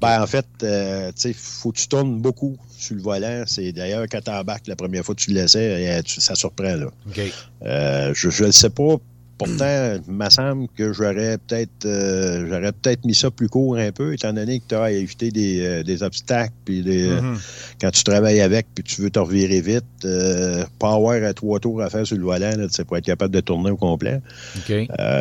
[0.00, 3.42] Ben, en fait, euh, tu sais, faut que tu tournes beaucoup sur le volant.
[3.46, 6.76] C'est d'ailleurs quand tu embarques la première fois que tu le laissais, ça surprend.
[6.76, 6.86] Là.
[7.08, 7.20] OK.
[7.62, 8.96] Euh, je ne le sais pas.
[9.44, 13.90] Pourtant, il me semble que j'aurais peut-être euh, j'aurais peut-être mis ça plus court un
[13.90, 17.20] peu, étant donné que tu as à éviter des, euh, des obstacles, puis des, euh,
[17.22, 17.38] Mhm.
[17.80, 21.58] quand tu travailles avec, puis tu veux te revirer vite, euh, pas avoir à trois
[21.58, 24.20] tours à faire sur le volant, là, sais, pour être capable de tourner au complet.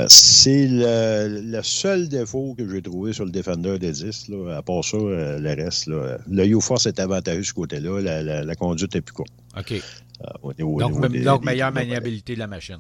[0.10, 4.28] C'est le, le seul défaut que j'ai trouvé sur le Defender de 10.
[4.30, 4.58] Là.
[4.58, 8.02] À part ça, le reste, là, le U-Force est avantageux de ce côté-là.
[8.02, 9.32] La, la- la conduite est plus courte.
[9.58, 9.82] OK.
[10.44, 12.80] au niveau- au Donc, niveau me- des- donc meilleure maniabilité de la machine.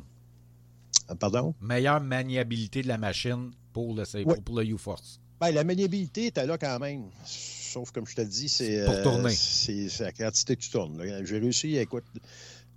[1.09, 1.53] Ah, Pardon?
[1.59, 4.03] Meilleure maniabilité de la machine pour le,
[4.43, 5.19] pour, le U-Force.
[5.41, 7.05] Ben, la maniabilité était là quand même.
[7.25, 8.85] Sauf, comme je te dis, c'est.
[8.85, 9.31] Pour euh, tourner.
[9.31, 11.01] C'est c'est la quantité que tu tournes.
[11.23, 12.03] J'ai réussi, écoute.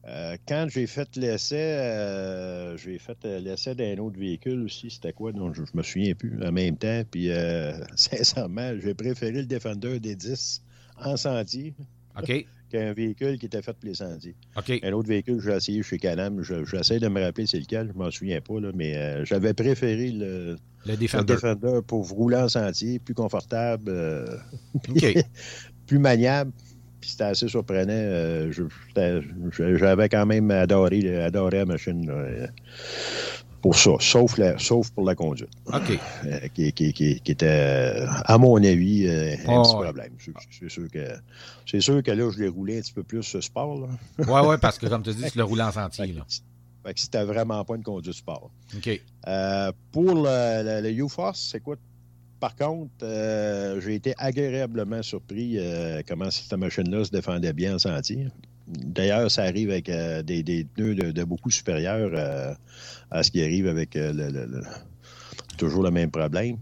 [0.07, 4.91] euh, quand j'ai fait l'essai, euh, j'ai fait euh, l'essai d'un autre véhicule aussi.
[4.91, 5.33] C'était quoi?
[5.33, 7.03] Donc, je, je me souviens plus en même temps.
[7.11, 10.63] Puis, euh, sincèrement, j'ai préféré le Defender des 10
[11.05, 11.75] en sentier
[12.21, 12.47] OK.
[12.73, 14.35] Qu'un véhicule qui était fait pour les sentiers.
[14.57, 14.73] OK.
[14.83, 17.91] Un autre véhicule que j'ai essayé chez Canam, je- j'essaie de me rappeler c'est lequel,
[17.93, 20.57] je m'en souviens pas, là, mais euh, j'avais préféré le,
[20.87, 21.81] Le le Defender.
[21.87, 24.27] Pour rouler en sentier, plus confortable, euh,
[25.87, 26.51] plus maniable.
[27.01, 27.89] Puis c'était assez surprenant.
[27.93, 28.53] euh,
[29.77, 32.47] J'avais quand même adoré, adoré la machine là,
[33.63, 35.99] pour ça, sauf, la- sauf pour la conduite, OK.
[36.27, 40.13] euh, qui, qui- qui- qui était, euh, à mon avis, euh, un petit problème.
[40.19, 40.99] C'est- sûr, que,
[41.67, 43.79] c'est sûr que là, je l'ai roulé un petit peu plus ce sport.
[43.81, 43.89] Là.
[44.27, 46.09] Ouais, ouais, parce que comme tu dis, tu le roules en sentier.
[46.13, 46.27] Là.
[46.85, 48.51] Fait que c'était vraiment pas une conduite sport.
[48.77, 49.01] OK.
[49.29, 51.79] Euh, pour le, le, le U-Force, écoute,
[52.41, 52.91] par contre,
[53.81, 55.59] j'ai été agréablement surpris
[56.09, 58.27] comment cette machine-là se défendait bien en sentier.
[58.69, 62.55] D'ailleurs, ça arrive avec euh, des, des pneus de, de beaucoup supérieurs euh,
[63.11, 64.63] à ce qui arrive avec euh, le, le- le-
[65.59, 66.57] toujours le même problème.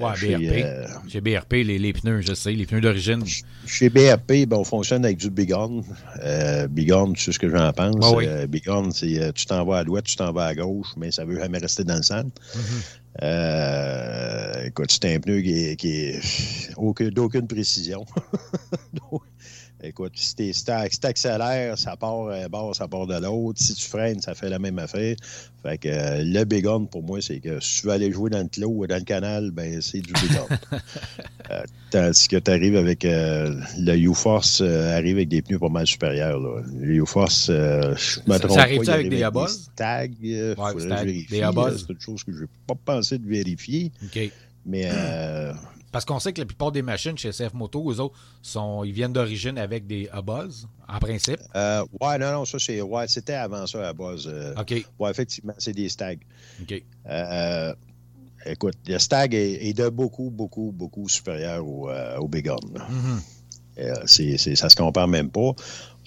[0.00, 1.08] Ouais, chez, BRP.
[1.08, 3.22] Chez BRP, les, les pneus, je sais, les pneus d'origine.
[3.66, 5.82] chez BRP, ben, on fonctionne avec du Bighorn.
[6.70, 7.96] Bighorn, tu sais ce que j'en pense.
[8.02, 8.26] Ah oui.
[8.48, 11.38] Bighorn, c'est tu t'en vas à droite, tu t'en vas à gauche, mais ça veut
[11.38, 12.30] jamais rester dans le centre.
[12.54, 12.62] Mhm.
[13.22, 16.20] Euh, écoute, c'est un pneu qui est, qui est
[16.76, 18.04] aucun- d'aucune précision.
[19.82, 23.60] Écoute, si tu accélères, ça part d'un bord, ça part de l'autre.
[23.60, 25.16] Si tu freines, ça fait la même affaire.
[25.62, 28.38] Fait que euh, le Bighorn, pour moi, c'est que si tu veux aller jouer dans
[28.38, 30.58] le clos ou dans le canal, ben c'est du Bighorn.
[31.52, 31.62] Euh,
[31.92, 35.86] tandis que tu arrives avec euh, le U-Force, euh, arrive avec des pneus pas mal
[35.86, 36.40] supérieurs.
[36.40, 36.60] Là.
[36.76, 40.72] Le U-Force, euh, je me trompe ça il avec arrive des euh, Ouais,
[41.04, 41.26] des.
[41.28, 43.92] C'est une chose que je n'ai pas pensé de vérifier.
[44.02, 44.32] OK.
[44.66, 45.52] Mais euh,
[45.92, 48.92] Parce qu'on sait que la plupart des machines chez SF Moto, eux autres, sont, ils
[48.92, 51.38] viennent d'origine avec des Abos, en principe.
[51.54, 52.80] euh, ouais, non, non, ça c'est.
[52.82, 54.26] Ouais, c'était avant ça à base.
[54.26, 54.74] euh, OK.
[54.98, 56.20] Ouais, effectivement, c'est des stags.
[56.62, 56.82] OK.
[57.08, 57.74] Euh,
[58.44, 62.72] écoute, le stag est, est de beaucoup, beaucoup, beaucoup supérieur au, euh, au Bighorn.
[62.74, 62.86] là.
[62.90, 63.20] Mhm.
[63.78, 65.52] Euh, c'est, c'est- ça se compare même pas.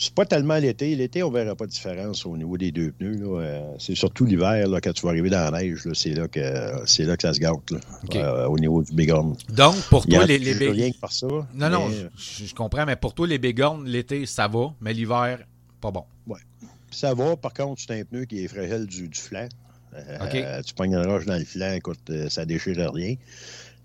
[0.02, 0.96] C'est pas tellement l'été.
[0.96, 3.18] L'été, on verra pas de différence au niveau des deux pneus.
[3.18, 3.42] là.
[3.42, 6.28] Euh, c'est surtout l'hiver, là, quand tu vas arriver dans la neige, là, c'est, là
[6.30, 6.40] que,
[6.86, 7.80] c'est là que ça se gâte, là,
[8.16, 9.36] euh, au niveau du bighorn.
[9.50, 11.28] Donc, pour toi, les, les big- rien que par ça.
[11.28, 15.40] Non, non, je, je comprends, mais pour toi, les bigornes, l'été, ça va, mais l'hiver,
[15.82, 16.06] pas bon.
[16.92, 19.48] Ça va, par contre, c'est un pneu qui est fragile du, du flanc.
[19.94, 23.16] Euh, tu pognes une roche dans le flanc, écoute, ça déchire rien.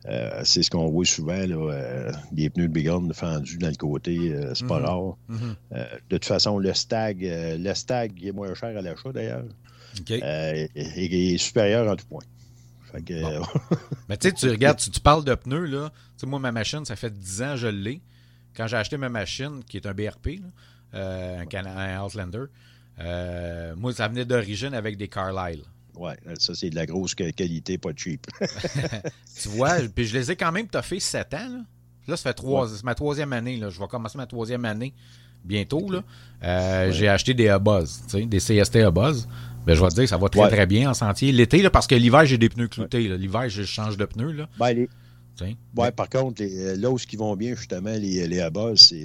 [0.07, 3.75] Euh, c'est ce qu'on voit souvent, là, euh, des pneus de bighorn fendus dans le
[3.77, 4.85] côté, euh, c'est pas Mhm.
[4.85, 5.17] rare.
[5.29, 5.57] Mhm.
[5.73, 9.45] Euh, de toute façon, le stag, euh, le stag est moins cher à l'achat d'ailleurs,
[9.99, 10.11] OK.
[10.11, 12.23] euh, et, et est supérieur en tout point.
[12.93, 13.29] Fait que, Bon.
[13.29, 13.41] euh,
[14.11, 15.91] Mais tu sais, tu regardes, tu, tu parles de pneus, là.
[16.27, 18.01] Moi, ma machine, ça fait 10 ans que je l'ai.
[18.57, 20.47] Quand j'ai acheté ma machine, qui est un BRP, là,
[20.95, 22.45] euh, un, un Outlander,
[23.01, 25.63] euh, moi, ça venait d'origine avec des Carlisle.
[25.97, 28.27] Ouais, ça c'est de la grosse qualité, pas cheap.
[29.41, 31.49] Tu vois, puis je les ai quand même toffés 7 ans.
[31.49, 31.61] Là,
[32.07, 33.57] Là, ça fait trois, c'est ma troisième année.
[33.57, 33.71] Là.
[33.71, 34.93] Je vais commencer ma troisième année
[35.43, 35.91] bientôt.
[35.91, 36.05] Là.
[36.43, 37.49] Euh, J'ai acheté des
[38.09, 39.27] sais, des CST A-Buzz.
[39.67, 40.49] Ben, je vais te dire, ça va très, Ouais.
[40.51, 41.33] très bien en sentier.
[41.33, 43.09] L'été, parce que l'hiver, j'ai des pneus cloutés.
[43.17, 44.33] L'hiver, je change de pneus.
[44.33, 44.89] Là, Ben, les-
[45.77, 48.41] ouais, par contre, les, euh, là où ce qui vont bien, justement, les, les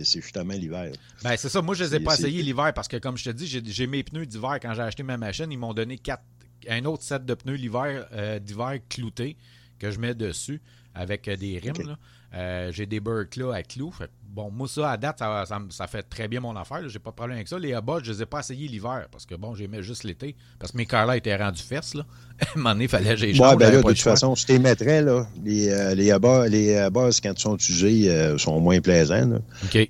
[0.03, 0.91] c'est justement l'hiver.
[1.23, 1.61] Ben, c'est ça.
[1.61, 3.87] Moi, je les ai pas essayés l'hiver parce que, comme je te dis, j'ai- j'ai
[3.87, 4.57] mes pneus d'hiver.
[4.61, 6.23] Quand j'ai acheté ma machine, ils m'ont donné quatre,
[6.69, 9.35] un autre set de pneus l'hiver, euh, d'hiver cloutés
[9.79, 10.61] que je mets dessus
[10.93, 11.87] avec euh, des rimes.
[11.87, 11.97] Là.
[12.33, 13.91] Euh, j'ai des Berkla à clous.
[13.91, 16.87] Fait bon, moi, ça, à date, ça, ça fait très bien mon affaire.
[16.87, 17.57] J'ai pas de problème avec ça.
[17.57, 20.35] Les abats, je les ai pas essayés l'hiver parce que, bon, j'aimais juste l'été.
[20.59, 21.95] Parce que mes cars-là étaient rendus fesses.
[21.95, 22.05] Là.
[22.41, 24.45] à un moment donné, il fallait que j'y Ouais, ben là, de toute façon, tu
[24.47, 28.59] les mettrais, là, les, euh, les abats, les abats, quand ils sont utilisés, euh, sont
[28.59, 29.27] moins plaisants.
[29.27, 29.39] là.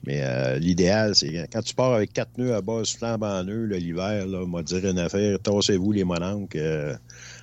[0.05, 4.25] Mais euh, l'idéal, c'est quand tu pars avec quatre nœuds à base flambant nœuds l'hiver,
[4.25, 6.95] là, m'a dire une affaire, tassez-vous les mononcles, euh,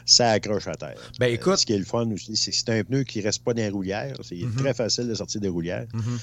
[0.07, 0.95] ça accroche à terre.
[1.21, 3.21] Ben, Euh, écoute- ce qui est le fun aussi, c'est que c'est un pneu qui
[3.21, 4.15] reste pas dans les roulières.
[4.23, 4.55] C'est Mhm.
[4.57, 5.87] très facile de sortir des roulières.
[5.93, 6.19] Mhm.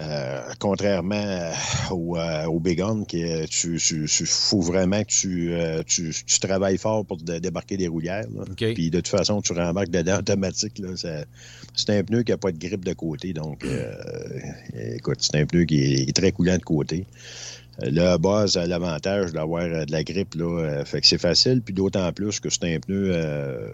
[0.00, 1.50] Euh, contrairement euh,
[1.90, 6.14] au, euh, au Bégon, qui euh, tu, tu, tu- faut vraiment que tu, euh, tu,
[6.24, 8.26] tu travailles fort pour dé- débarquer des roulières.
[8.56, 10.80] Puis de toute façon, tu rembarques dedans automatique.
[10.94, 13.32] C'est un pneu qui n'a pas de grippe de côté.
[13.32, 13.64] Donc,
[14.94, 17.04] écoute, c'est un pneu qui est, qui est très coulant de côté.
[17.80, 20.34] Le base a l'avantage d'avoir euh, de la grippe.
[20.34, 21.62] Là, euh, fait que c'est facile.
[21.62, 23.68] Puis d'autant plus que c'est un pneu euh,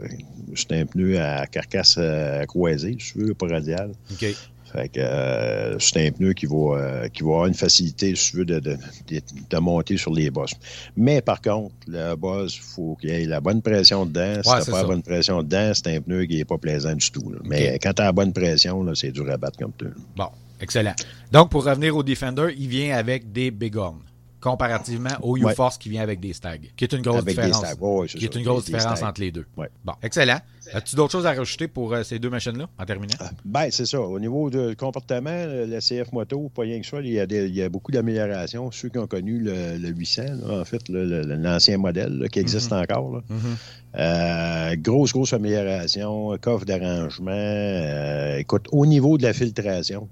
[0.54, 3.92] c'est un pneu à carcasse euh, croisée, si tu veux, pas radial.
[4.12, 4.26] OK.
[4.72, 8.38] Fait que euh, c'est un pneu qui va, qui va avoir une facilité, si tu
[8.38, 8.72] veux, de, de,
[9.08, 10.54] de- de monter sur les bosses.
[10.96, 14.42] Mais par contre, le boss, il faut qu'il y ait la bonne pression dedans.
[14.42, 14.82] Si Ouais, t'as pas ça.
[14.82, 17.30] la bonne pression dedans, c'est un pneu qui n'est pas plaisant du tout.
[17.30, 17.38] là.
[17.44, 19.94] Mais quand tu as la bonne pression, là, c'est dur à battre comme pneu.
[20.16, 20.28] Bon,
[20.64, 20.94] excellent.
[21.30, 24.00] Donc, pour revenir au Defender, il vient avec des Bighorn,
[24.40, 25.52] comparativement au Ouais.
[25.52, 27.64] U-Force qui vient avec des Stag, qui est une grosse Avec des différence.
[27.64, 29.46] Stag, ouais, c'est qui est une grosse des- des différence entre les deux.
[29.56, 29.68] Ouais.
[29.84, 30.38] Bon, excellent.
[30.72, 33.14] As-tu d'autres choses à rajouter pour euh, ces deux machines-là, en terminant?
[33.20, 34.00] Ah, Ben, c'est ça.
[34.00, 37.26] Au niveau du comportement, le- la CF Moto, pas rien que ça, il y a,
[37.26, 38.70] des- il y a beaucoup d'améliorations.
[38.70, 42.72] Ceux qui ont connu le, le 800, là, en fait, l'ancien modèle là, qui existe
[42.72, 43.12] encore.
[43.16, 43.20] là.
[43.28, 43.56] Mhm.
[43.96, 47.30] Euh, grosse, grosse amélioration, coffre d'arrangement.
[47.30, 50.08] euh, écoute, au niveau de la filtration,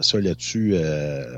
[0.00, 1.36] ça là-dessus, euh,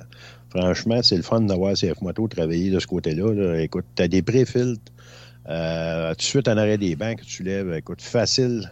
[0.51, 3.33] franchement, c'est le fun d'avoir CF Moto travailler de ce côté-là.
[3.35, 3.61] là.
[3.61, 4.92] Écoute, tu as des pré-filtres.
[5.49, 7.73] euh, tout en arrêt des bancs que tu lèves.
[7.75, 8.70] Écoute, facile,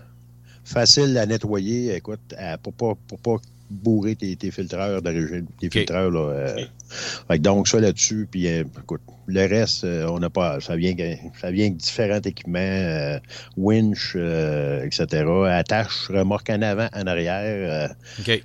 [0.64, 1.94] facile à nettoyer.
[1.94, 3.36] Écoute, pour pas, pour pas
[3.70, 5.46] bourrer tes, tes filtreurs d'origine.
[5.60, 6.20] Tes filtreurs, là.
[7.30, 10.58] euh, donc, ça là-dessus, puis euh, écoute, le reste, euh, on n'a pas.
[10.60, 10.94] Ça vient,
[11.40, 13.18] ça vient avec différents équipements,
[13.58, 15.24] winch, etc.
[15.50, 17.94] Attache, remorque en avant, en arrière,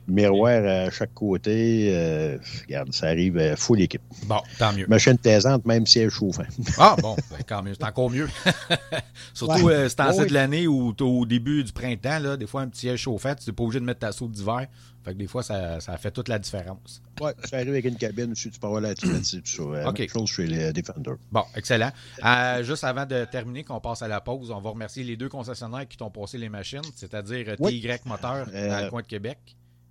[0.07, 2.37] miroir à chaque côté.
[2.67, 4.01] regarde, ça arrive full équipe.
[4.25, 4.85] Bon, tant mieux.
[4.87, 6.43] Machine taisante, même si elle est chauffant.
[6.77, 7.73] Ah, bon, ben, quand mieux.
[7.79, 8.27] C'est encore mieux.
[9.33, 9.87] Surtout Ouais.
[9.89, 10.27] c'est en Ouais, ce oui.
[10.27, 13.49] de l'année ou au début du printemps, là, des fois, un petit siège chauffant, tu
[13.49, 14.67] n'es pas obligé de mettre ta soupe d'hiver.
[15.03, 17.01] Fait que des fois, ça, ça fait toute la différence.
[17.21, 19.63] ouais, ça arrive avec une cabine aussi, tu peux avoir la climatisée, tout ça.
[19.63, 19.99] Euh, OK.
[19.99, 21.13] Même chose chez les Defender.
[21.31, 21.91] Bon, excellent.
[22.23, 25.27] Euh, juste avant de terminer, qu'on passe à la pause, on va remercier les deux
[25.29, 27.81] concessionnaires qui t'ont passé les machines, c'est-à-dire euh, Oui.
[27.81, 29.37] TY Moteur Euh, dans le coin de Québec.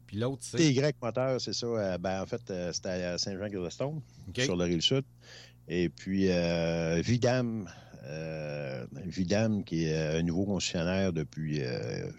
[0.07, 0.57] Puis l'autre, c'est?
[0.59, 1.67] TY moteur, c'est ça.
[1.67, 4.41] euh, ben, en fait, euh, c'était à Saint-Jean-Gilestone, OK.
[4.41, 5.05] sur la rive sud.
[5.69, 7.69] Et puis, euh, Vidam,
[8.05, 12.11] euh, Vidam, qui est euh, un nouveau concessionnaire depuis euh,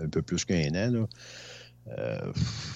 [0.00, 1.06] un peu plus qu'un an, là.
[1.98, 2.18] Euh,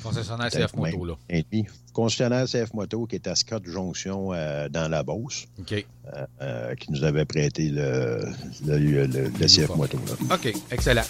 [0.05, 1.15] Concessionnaire peut-être CF Moto, là.
[1.31, 1.67] un et demi.
[1.93, 5.85] Concessionnaire CF Moto, qui est à Scott Jonction euh, dans la Beauce, OK.
[6.41, 8.21] euh, qui nous avait prêté le,
[8.65, 9.69] le, le- le- le CF.
[9.75, 9.99] Moto.
[10.07, 10.35] là.
[10.37, 11.03] OK, excellent.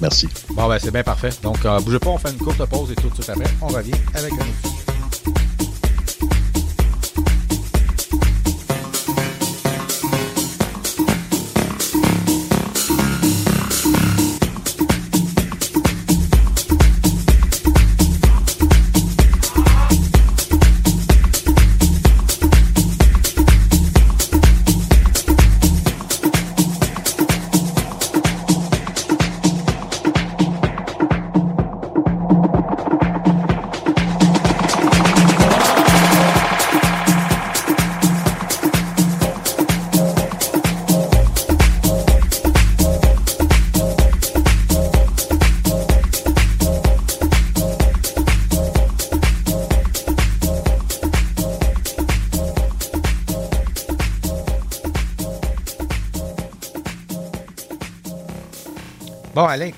[0.00, 0.28] Merci.
[0.50, 1.30] Bon, ben, c'est bien parfait.
[1.42, 3.68] Donc, euh, bougez pas, on fait une courte pause et tout de suite après, on
[3.68, 5.57] revient avec un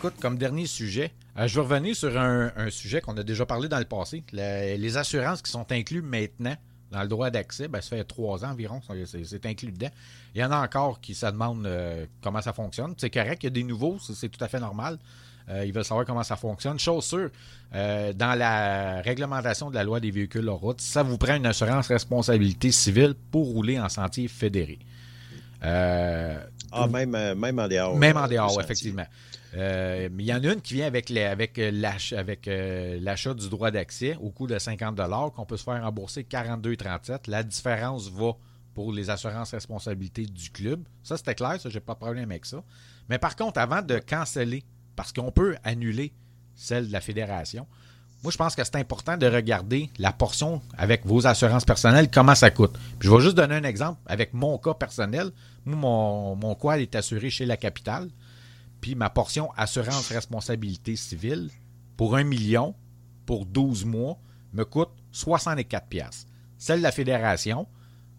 [0.00, 3.68] écoute, comme dernier sujet, euh, je vais revenir sur un, sujet qu'on a déjà parlé
[3.68, 4.24] dans le passé.
[4.32, 6.56] les assurances qui sont incluses maintenant
[6.90, 9.90] dans le droit d'accès, ben, ça fait trois ans environ, c'est inclus dedans.
[10.34, 12.94] Il y en a encore qui se demandent euh, comment ça fonctionne.
[12.96, 14.98] C'est correct, il y a des nouveaux, c'est tout à fait normal.
[15.50, 16.78] Euh, ils veulent savoir comment ça fonctionne.
[16.78, 17.28] Chose sûre,
[17.74, 21.46] euh, dans la réglementation de la loi des véhicules hors route, ça vous prend une
[21.46, 24.78] assurance responsabilité civile pour rouler en sentier fédéré.
[25.62, 27.98] ah, même, même en dehors.
[27.98, 29.04] Même en dehors, effectivement.
[29.54, 34.30] Mais il y en a une qui vient avec, avec l'achat du droit d'accès au
[34.30, 34.96] coût de 50
[35.34, 37.28] qu'on peut se faire rembourser 42,37.
[37.28, 38.32] La différence va
[38.74, 40.82] pour les assurances responsabilité du club.
[41.02, 42.62] Ça, c'était clair, ça, j'ai pas de problème avec ça.
[43.08, 44.64] Mais par contre, avant de canceller,
[44.96, 46.12] parce qu'on peut annuler
[46.54, 47.66] celle de la fédération,
[48.22, 52.34] moi, je pense que c'est important de regarder la portion avec vos assurances personnelles, comment
[52.34, 52.78] ça coûte.
[53.00, 55.30] je vais juste donner un exemple avec mon cas personnel.
[55.64, 58.10] Mon, mon est assuré chez la capitale.
[58.80, 61.50] Puis ma portion assurance responsabilité civile
[61.96, 62.74] pour un million
[63.26, 64.18] pour 12 mois
[64.52, 66.26] me coûte 64 pièces.
[66.58, 67.66] Celle de la fédération,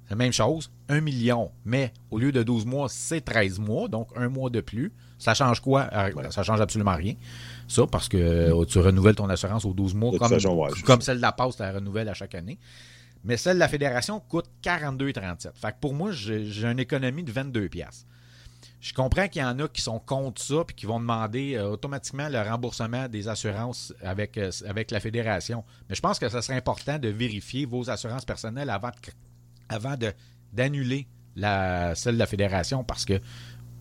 [0.09, 4.09] la même chose, 1 million, mais au lieu de 12 mois, c'est 13 mois, donc
[4.15, 4.91] un mois de plus.
[5.17, 5.89] Ça change quoi?
[5.93, 7.13] Euh, ça change absolument rien.
[7.67, 10.37] Ça, parce que euh, tu renouvelles ton assurance aux 12 mois, comme,
[10.85, 12.57] comme celle de la Poste, tu la renouvelles à chaque année.
[13.23, 15.51] Mais celle de la Fédération coûte 42,37.
[15.53, 18.05] Fait que pour moi, j'ai une économie de 22 pièces.
[18.81, 21.69] Je comprends qu'il y en a qui sont contre ça et qui vont demander euh,
[21.69, 25.63] automatiquement le remboursement des assurances avec, avec la fédération.
[25.87, 29.11] Mais je pense que ce serait important de vérifier vos assurances personnelles avant de
[29.69, 29.95] avant
[30.51, 33.21] d'annuler celle de la fédération parce que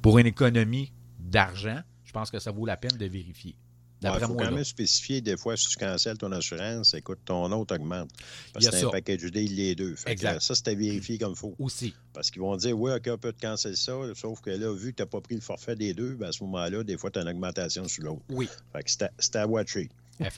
[0.02, 3.56] pour une économie d'argent, je pense que ça vaut la peine de vérifier.
[4.02, 7.74] Il faut quand même spécifier des fois si tu cancelles ton assurance, écoute, ton autre
[7.74, 8.10] augmente.
[8.52, 9.94] Parce que c'est un package deal les deux.
[10.06, 10.40] exact.
[10.40, 11.54] ça, c'est à vérifier comme il faut.
[11.58, 11.94] Aussi.
[12.12, 14.92] Parce qu'ils vont dire, oui, OK, on peut te canceller ça, sauf que là, vu
[14.92, 17.10] que tu n'as pas pris le forfait des deux, ben, à ce moment-là, des fois,
[17.10, 18.22] tu as une augmentation sur l'autre.
[18.30, 18.48] Oui.
[18.72, 19.90] Fait que c'est à, à watcher.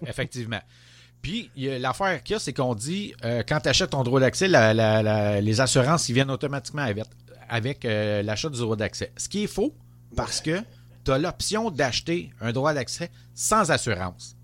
[0.06, 0.60] Effectivement.
[1.22, 4.48] Puis l'affaire qu'il y a, c'est qu'on dit, euh, quand tu achètes ton droit d'accès,
[4.48, 6.86] les assurances, ils viennent automatiquement
[7.48, 9.12] avec, euh, l'achat du droit d'accès.
[9.16, 9.72] Ce qui est faux,
[10.16, 10.58] parce que
[11.04, 14.36] tu as l'option d'acheter un droit d'accès sans assurance.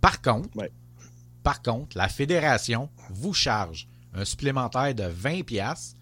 [0.00, 0.50] Par contre,
[1.42, 5.94] par contre, la fédération vous charge un supplémentaire de 20$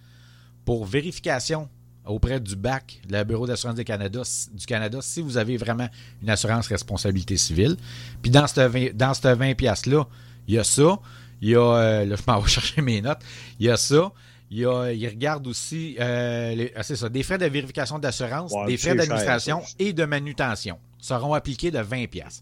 [0.65, 1.69] pour vérification
[2.05, 5.89] auprès du BAC, le Bureau d'assurance du Canada, du Canada, si vous avez vraiment
[6.23, 7.77] une assurance responsabilité civile.
[8.23, 10.07] Puis dans ce 20, dans 20 pièces-là,
[10.47, 10.99] il y a ça.
[11.41, 13.21] Il y a, euh, là, je m'en vais chercher mes notes.
[13.59, 14.13] Il y a ça.
[14.51, 18.53] Il, y a, il regarde aussi, euh, ah, c'est ça, des frais de vérification d'assurance,
[18.67, 22.41] des frais d'administration et de manutention seront appliqués de 20 pièces.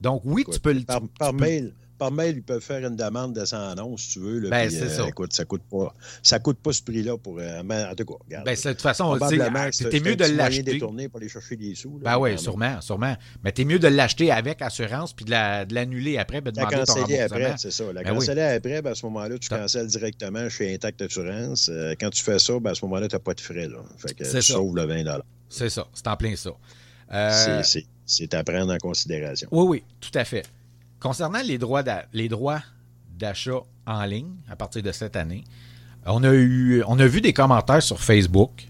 [0.00, 0.82] Donc oui, tu peux le...
[0.82, 4.48] Par, mail par mail, ils peuvent faire une demande de 111 si tu veux.
[4.48, 5.02] ben, c'est ça.
[5.02, 7.38] Euh, écoute, ça coûte pas, ça coûte pas ce prix-là pour.
[7.38, 8.44] Euh, en tout cas, regarde.
[8.44, 9.18] Ben, de toute façon,
[9.72, 10.62] c'était mieux de l'acheter.
[10.62, 11.98] détourné pour aller chercher des sous.
[12.02, 13.16] ben oui, sûrement, sûrement.
[13.44, 15.30] Mais t'es mieux de l'acheter avec assurance puis de
[15.74, 17.92] l'annuler après, ben, de la canceller après, c'est ça.
[17.92, 21.70] La ben canceller après, ben, à ce moment-là, tu cancelles directement chez Intact Assurance.
[21.72, 23.68] Euh, quand tu fais ça, ben, à ce moment-là, tu n'as pas de frais.
[23.68, 23.78] Là.
[23.98, 25.04] Fait que tu sauves le 20
[25.48, 25.86] C'est ça.
[25.92, 26.52] C'est en plein ça.
[28.06, 29.48] C'est à prendre en considération.
[29.50, 30.44] Oui, oui, tout à fait.
[31.06, 35.44] Concernant les droits d'achat en ligne à partir de cette année,
[36.04, 38.66] on a, eu, on a vu des commentaires sur Facebook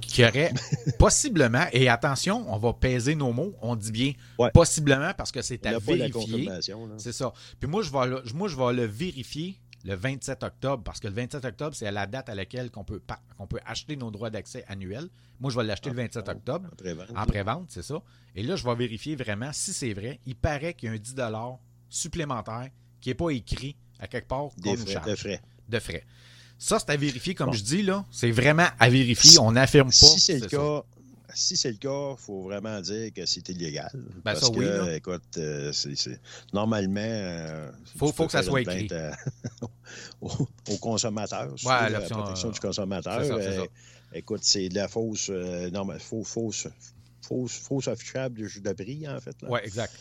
[0.00, 0.52] qui auraient
[0.98, 4.12] possiblement, et attention, on va peser nos mots, on dit bien
[4.52, 6.50] possiblement parce que c'est à vérifier.
[6.98, 7.32] C'est ça.
[7.60, 11.14] Puis moi je, vais, moi, je vais le vérifier le 27 octobre, parce que le
[11.14, 13.00] 27 octobre, c'est la date à laquelle on peut,
[13.38, 15.08] qu'on peut acheter nos droits d'accès annuels.
[15.38, 16.68] Moi, je vais l'acheter le 27 octobre.
[17.14, 17.66] En pré-vente.
[17.68, 18.02] c'est ça.
[18.34, 20.18] Et là, je vais vérifier vraiment si c'est vrai.
[20.26, 21.14] Il paraît qu'il y a un 10
[21.88, 22.68] supplémentaire
[23.00, 25.06] qui n'est pas écrit à quelque part charge.
[25.06, 25.40] De frais.
[25.68, 26.04] De frais.
[26.58, 28.04] Ça, c'est à vérifier, comme je dis, là.
[28.10, 29.38] C'est vraiment à vérifier.
[29.38, 29.92] On n'affirme pas.
[29.92, 30.84] Si c'est le cas,
[31.34, 33.90] si c'est le cas, il faut vraiment dire que c'est illégal.
[33.94, 35.72] Ben, parce que, écoute, euh,
[36.52, 37.00] normalement.
[37.00, 38.88] Il euh, faut, faut que ça soit écrit.
[40.20, 43.20] au, consommateur, ouais, la protection du consommateur.
[43.20, 43.66] Euh,
[44.14, 45.30] écoute, c'est de la fausse,
[46.00, 46.68] fausse, fausse,
[47.20, 49.36] fausse, fausse affichable de prix, en fait.
[49.42, 49.92] Oui, exact.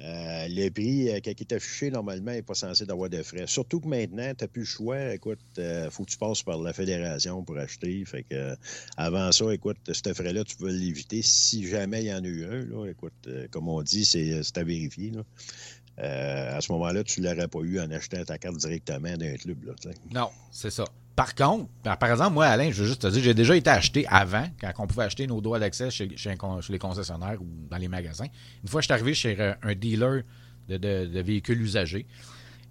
[0.00, 3.46] Euh, le prix, euh, qui est affiché, normalement, n'est pas censé d'avoir de frais.
[3.46, 5.14] Surtout que maintenant, tu n'as plus le choix.
[5.14, 8.04] Écoute, il euh, faut que tu passes par la fédération pour acheter.
[8.04, 8.56] Fait que,
[8.96, 12.44] avant ça, écoute, ce frais-là, tu peux l'éviter si jamais il y en a eu
[12.44, 12.64] un.
[12.64, 12.86] Là.
[12.88, 15.12] Écoute, comme on dit, c'est à vérifier.
[15.96, 19.58] à ce moment-là, tu ne l'aurais pas eu en achetant ta carte directement d'un club.
[20.12, 20.84] Non, c'est ça.
[21.16, 24.04] Par contre, par exemple, moi, Alain, je veux juste te dire, j'ai déjà été acheté
[24.08, 28.26] avant, quand on pouvait acheter nos droits d'accès chez, les concessionnaires ou dans les magasins.
[28.62, 30.22] Une fois, je suis arrivé chez un dealer
[30.68, 32.06] de, véhicules usagés.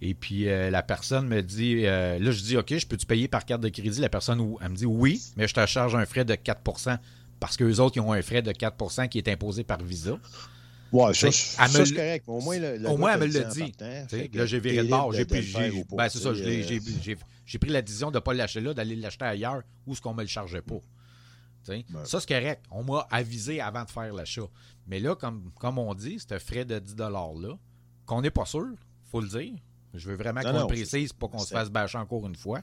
[0.02, 3.30] Et puis, euh, la personne me dit, euh, là, je dis, OK, je peux-tu payer
[3.30, 4.02] par carte de crédit?
[4.02, 6.98] La personne, elle me dit, oui, mais je te charge un frais de 4%
[7.40, 10.18] parce qu'eux autres, ils ont un frais de 4% qui est imposé par Visa.
[10.92, 12.26] Ouais, ça, ça, c'est correct.
[12.28, 13.60] mais Au moins, le, le Au moins, elle me en dit.
[13.60, 15.12] partant, Là, j'ai viré de bord.
[15.14, 18.16] J'ai le ben, c'est ça, t'sais, je l'ai- euh, j'ai j'ai- pris la décision de
[18.16, 20.80] ne pas l'acheter là, d'aller l'acheter ailleurs où ce qu'on me le chargeait pas.
[21.70, 21.86] Ouais.
[22.04, 22.64] Ça, c'est correct.
[22.72, 24.48] On m'a avisé avant de faire l'achat.
[24.86, 27.58] Mais là, comme, comme on dit, c'est un frais de 10 là,
[28.06, 28.68] qu'on n'est pas sûr,
[29.10, 29.54] faut le dire.
[29.94, 32.60] Je veux vraiment qu'on le précise pour qu'on se fasse bâcher encore une fois.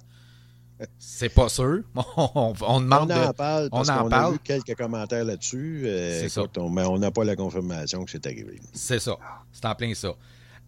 [0.99, 1.83] C'est pas sûr.
[2.16, 4.33] On, on On demande en de- parle on en a parle.
[4.33, 5.83] vu quelques commentaires là-dessus.
[5.87, 6.41] euh, C'est ça.
[6.41, 8.59] écoute, on- mais on n'a pas la confirmation que c'est arrivé.
[8.72, 9.18] C'est ça.
[9.53, 10.14] C'est en plein ça.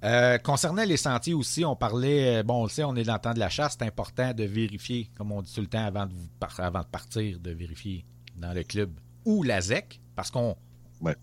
[0.04, 3.14] Euh, concernant les sentiers aussi, on parlait, euh, bon, on le sait, on est dans
[3.14, 5.84] le temps de la chasse, c'est important de vérifier, comme on dit tout le temps
[5.84, 8.04] avant de, vous par- avant de partir, de vérifier
[8.36, 8.90] dans le club
[9.24, 10.56] ou la ZEC, parce qu'on.
[11.00, 11.14] Ouais.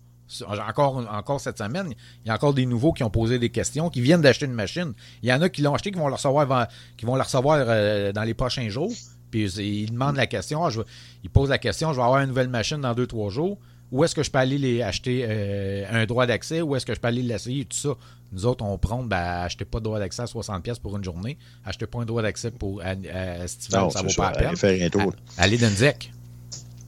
[0.46, 1.92] Encore, encore cette semaine,
[2.24, 4.52] il y a encore des nouveaux qui ont posé des questions, qui viennent d'acheter une
[4.54, 4.92] machine.
[5.24, 6.66] Il y en a qui l'ont acheté, qui vont la recevoir, avant-
[6.96, 8.92] qui vont la recevoir euh, dans les prochains jours.
[9.32, 10.80] Puis ils demandent la question, ah, je
[11.24, 13.58] ils posent la question, je vais avoir une nouvelle machine dans deux, trois jours.
[13.92, 16.62] Où est-ce que je peux aller les acheter euh, un droit d'accès?
[16.62, 17.64] Où est-ce que je peux aller l'essayer?
[17.64, 17.90] Tout ça.
[18.32, 21.02] Nous autres, on prend, ben, achetez pas de droit d'accès à 60$ pièces pour une
[21.04, 21.36] journée.
[21.64, 24.56] Achetez pas un droit d'accès pour à, à Estival, Non, ça vaut pas la peine.
[24.56, 25.14] Faire un tour.
[25.36, 26.12] À- Allez dans ZEC.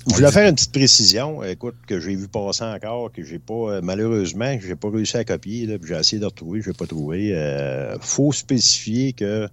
[0.09, 3.55] Je voulais faire une petite précision, écoute, que j'ai vu passer encore, que j'ai pas,
[3.55, 6.75] euh, malheureusement, j'ai pas réussi à copier, là, puis j'ai essayé de retrouver, je n'ai
[6.75, 7.31] pas trouvé.
[7.33, 9.49] Euh, faut spécifier que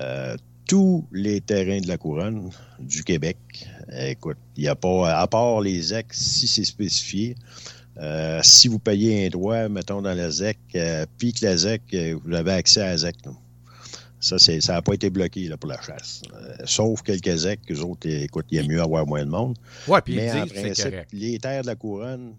[0.00, 2.48] euh, tous les terrains de la couronne
[2.80, 3.36] du Québec,
[3.94, 7.34] écoute, il n'y a pas, à part les ZEC, si c'est spécifié,
[8.00, 11.82] euh, si vous payez un droit, mettons, dans la ZEC, euh, puis que la ZEC,
[11.94, 13.16] euh, vous avez accès à la ZEC.
[13.24, 13.32] là.
[14.20, 16.22] Ça, c'est, ça n'a pas été bloqué là, pour la chasse.
[16.32, 19.56] Euh, sauf quelques ZEC, eux autres, écoute, il y a mieux avoir moins de monde.
[19.86, 22.34] Ouais, puis Mais ils disent principe, les terres de la couronne,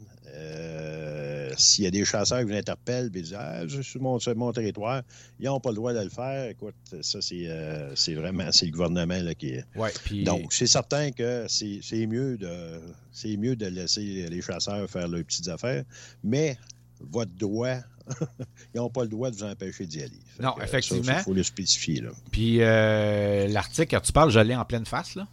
[1.46, 4.20] euh, s'il y a des chasseurs qui vous interpellent et disent Ah, c'est sur mon,
[4.20, 5.02] sur mon territoire,
[5.40, 6.50] ils n'ont pas le droit de le faire.
[6.50, 9.66] Écoute, ça, c'est euh, c'est vraiment c'est le gouvernement là, qui est.
[9.76, 12.80] Ouais, puis Donc, c'est certain que c'est c'est mieux de
[13.12, 15.84] c'est mieux de laisser les chasseurs faire leurs petites affaires,
[16.24, 16.58] mais
[17.00, 17.76] votre droit,
[18.74, 20.20] ils n'ont pas le droit de vous empêcher d'y aller.
[20.38, 21.14] Fait Non, effectivement.
[21.18, 22.02] Il faut le spécifier.
[22.02, 22.10] Là.
[22.32, 25.28] Puis euh, l'article, quand tu parles, je l'ai en pleine face, là.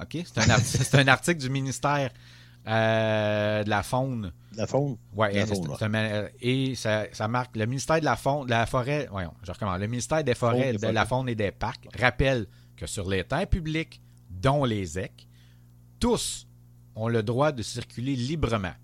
[0.00, 0.18] OK?
[0.24, 2.10] C'est un, arti- c'est un article du ministère
[2.66, 4.32] euh, de la Faune.
[4.58, 4.96] La faune?
[5.36, 5.46] La
[6.42, 9.08] et- et ça, ça marque le ministère de la faune, de la forêt.
[9.10, 9.78] Voyons, je recommence.
[9.80, 12.46] Le ministère des forêts, de la faune et des parcs rappelle
[12.76, 15.26] que sur les terres publiques, dont les ZEC,
[16.00, 16.46] tous
[16.94, 18.74] ont le droit de circuler librement.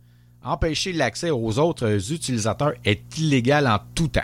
[0.43, 4.21] Empêcher l'accès aux autres utilisateurs est illégal en tout temps.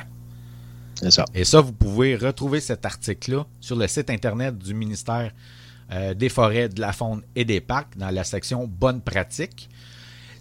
[0.95, 1.25] C'est ça.
[1.35, 5.33] Et ça, vous pouvez retrouver cet article-là sur le site Internet du ministère
[5.93, 9.69] euh, des Forêts, de la Faune et des Parcs dans la section Bonnes pratiques.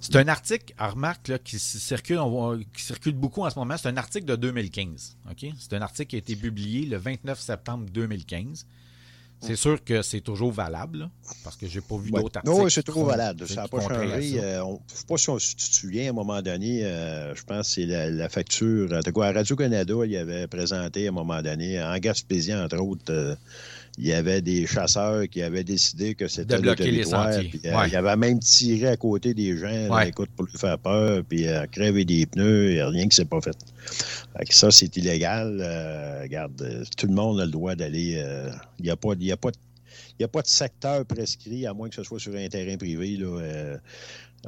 [0.01, 3.75] C'est un article, remarque, là, qui circule, on va- qui circule beaucoup en ce moment.
[3.77, 5.17] C'est un article de 2015.
[5.29, 5.51] ok?
[5.59, 8.65] C'est un article qui a été publié le 29 septembre 2015.
[9.41, 11.09] C'est sûr que c'est toujours valable, là,
[11.45, 12.21] parce que j'ai pas vu Ouais.
[12.21, 12.57] d'autres articles.
[12.57, 13.45] Non, c'est font- valable.
[13.45, 14.37] qui Ça n'a pas changé.
[14.37, 17.33] Euh, on- je ne sais pas si, on- te souviens, à un moment donné, euh,
[17.33, 18.91] je pense que c'est la, la facture.
[18.91, 22.79] En tout cas, à Radio-Canada, il avait présenté à un moment donné, en Gaspésie, entre
[22.79, 23.35] autres, euh,
[24.01, 27.49] il y avait des chasseurs qui avaient décidé que c'était De le bloquer les sentiers.
[27.49, 27.89] puis, euh, Ouais.
[27.89, 30.07] Il avait même tiré à côté des gens, Ouais.
[30.09, 33.15] écoute, pour lui faire peur, puis euh, crever des pneus, il n'y a rien qui
[33.17, 33.57] s'est pas fait.
[34.37, 35.59] Fait que ça, c'est illégal.
[35.61, 38.15] Euh, regarde, tout le monde a le droit d'aller.
[38.17, 39.57] euh, Il n'y a pas, il y a pas de
[40.17, 42.75] il n'y a pas de secteur prescrit, à moins que ce soit sur un terrain
[42.75, 43.15] privé.
[43.15, 43.77] Là, euh,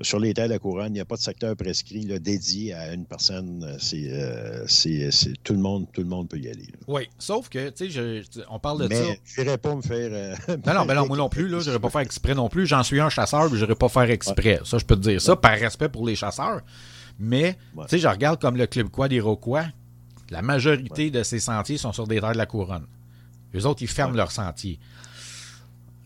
[0.01, 2.73] sur les terres de la couronne, il n'y a pas de secteur prescrit là, dédié
[2.73, 3.75] à une personne.
[3.79, 5.09] C'est, euh, c'est,
[5.43, 6.63] tout, le monde, tout le monde peut y aller.
[6.63, 6.77] là.
[6.87, 9.01] Oui, sauf que, tu sais, on parle de ça.
[9.01, 10.09] Mais je n'irais pas me faire.
[10.11, 10.35] euh,
[10.65, 12.65] Non, non, ben non, moi non plus, là, je pas faire exprès non plus.
[12.65, 14.59] J'en suis un chasseur, puis je n'irai pas faire exprès.
[14.63, 16.61] Ça, je peux te dire ça, par respect pour les chasseurs.
[17.19, 17.83] Mais, Ouais.
[17.85, 19.65] tu sais, je regarde comme le Club Quoi d'Iroquois,
[20.29, 22.85] la majorité de ces sentiers sont sur des terres de la couronne.
[23.53, 24.79] Les autres, ils ferment leurs sentiers.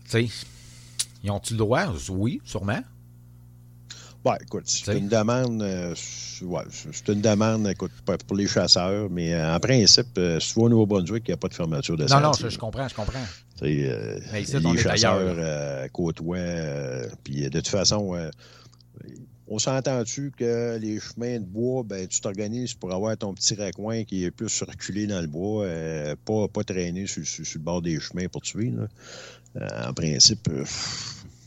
[0.06, 0.28] Tu sais,
[1.22, 1.84] ils ont-tu le droit?
[2.10, 2.80] Oui, sûrement.
[4.26, 5.62] Ouais, écoute, c'est une demande.
[5.62, 6.62] euh, c'est- ouais,
[6.92, 7.92] c'est une demande, écoute,
[8.26, 11.34] pour les chasseurs, mais euh, en principe, euh, si tu vas au Nouveau-Brunswick, il n'y
[11.34, 13.24] a pas de fermeture de Non, non, je, comprends, je comprends.
[13.62, 16.36] Euh, Mais ici, les chasseurs côtoient.
[17.22, 18.16] puis de toute façon,
[19.48, 24.02] on s'entend-tu que les chemins de bois, ben, tu t'organises pour avoir ton petit raccoin
[24.02, 25.68] qui est plus reculé dans le bois,
[26.24, 28.72] pas, pas traîner sur, sur- sur le bord des chemins pour tuer.
[28.72, 28.88] là.
[29.88, 30.50] En principe,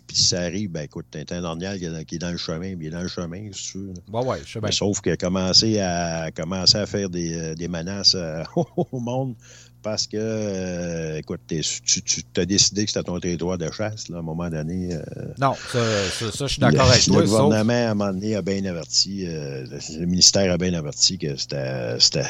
[0.10, 1.86] puis si ça arrive, ben écoute, t'as un ornial qui
[2.16, 3.94] est dans, le chemin, puis il est dans le chemin, si tu veux.
[4.12, 4.20] là.
[4.22, 4.72] Ouais, je sais bien.
[4.72, 9.36] Sauf que commencer à commencer à faire des, euh, des menaces euh, au monde
[9.84, 11.62] parce que, euh, écoute, tu,
[12.02, 14.94] tu as décidé que c'était ton territoire de chasse, là, à un moment donné.
[14.96, 15.02] euh,
[15.40, 15.80] Non, ça,
[16.10, 17.22] ça, ça, je suis le, d'accord avec le toi.
[17.28, 20.74] sauf- gouvernement, à un moment donné, a bien averti, euh, le, le ministère a bien
[20.74, 22.24] averti que c'était, c'était,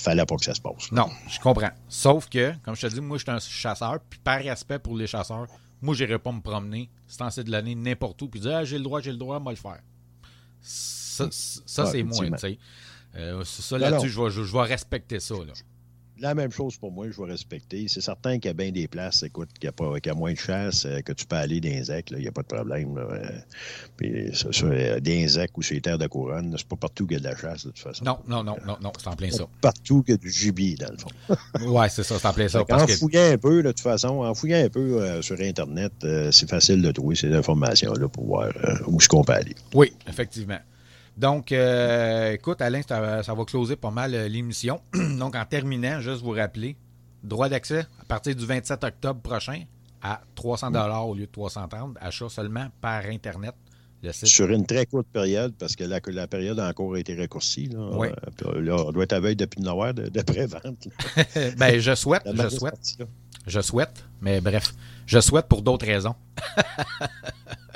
[0.00, 0.92] fallait pas que ça se passe.
[0.92, 1.70] Non, je comprends.
[1.88, 4.96] Sauf que, comme je te dis, moi, je suis un chasseur, puis par respect pour
[4.96, 5.46] les chasseurs,
[5.80, 8.78] moi, j'irai pas me promener, c'est en de l'année, n'importe où, puis dire, ah, j'ai
[8.78, 9.80] le droit, j'ai le droit, moi le faire.
[10.60, 12.58] ça, ça Ouais, c'est moi, tu sais.
[13.16, 15.52] Euh, ça, là-dessus, je vais, je, je vais respecter ça, là.
[16.20, 17.86] La même chose pour moi, je vais respecter.
[17.88, 20.32] C'est certain qu'il y a bien des places, écoute, qu'il y qu'il y a moins
[20.32, 22.96] de chasse, euh, que tu peux aller dans les il n'y a pas de problème.
[22.96, 23.02] là.
[23.02, 23.38] Euh,
[23.96, 27.06] Puis ça, ça, euh, dans les ou sur les terres de couronne, c'est pas partout
[27.06, 28.04] qu'il y a de la chasse, de toute façon.
[28.04, 29.46] Non, non, non, non, non, c'est en plein ça.
[29.60, 31.10] Partout qu'il y a du gibier, dans le fond.
[31.68, 32.64] Ouais, c'est ça, c'est en plein ça.
[32.64, 35.22] Parce en que, fouillant un peu, là, de toute façon, en fouillant un peu euh,
[35.22, 39.22] sur Internet, euh, c'est facile de trouver ces informations-là pour voir euh, où est-ce qu'on
[39.24, 39.54] peut aller.
[39.74, 40.58] oui, effectivement.
[41.18, 44.80] Donc, euh, écoute, Alain, ça, ça va closer pas mal euh, l'émission.
[45.18, 46.76] Donc, en terminant, juste vous rappeler,
[47.24, 49.64] droit d'accès à partir du 27 octobre prochain
[50.00, 53.52] à 300 dollars au lieu de 330, achat seulement par Internet.
[54.00, 54.28] Le site.
[54.28, 57.66] Sur une très courte période, parce que la, la période a encore été raccourcie.
[57.66, 58.06] Là, Oui.
[58.46, 60.86] Euh, là, on doit être à veille depuis une heure de, de pré-vente.
[61.58, 62.96] ben, je souhaite, je souhaite,
[63.44, 64.72] je souhaite, mais bref,
[65.04, 66.14] je souhaite pour d'autres raisons.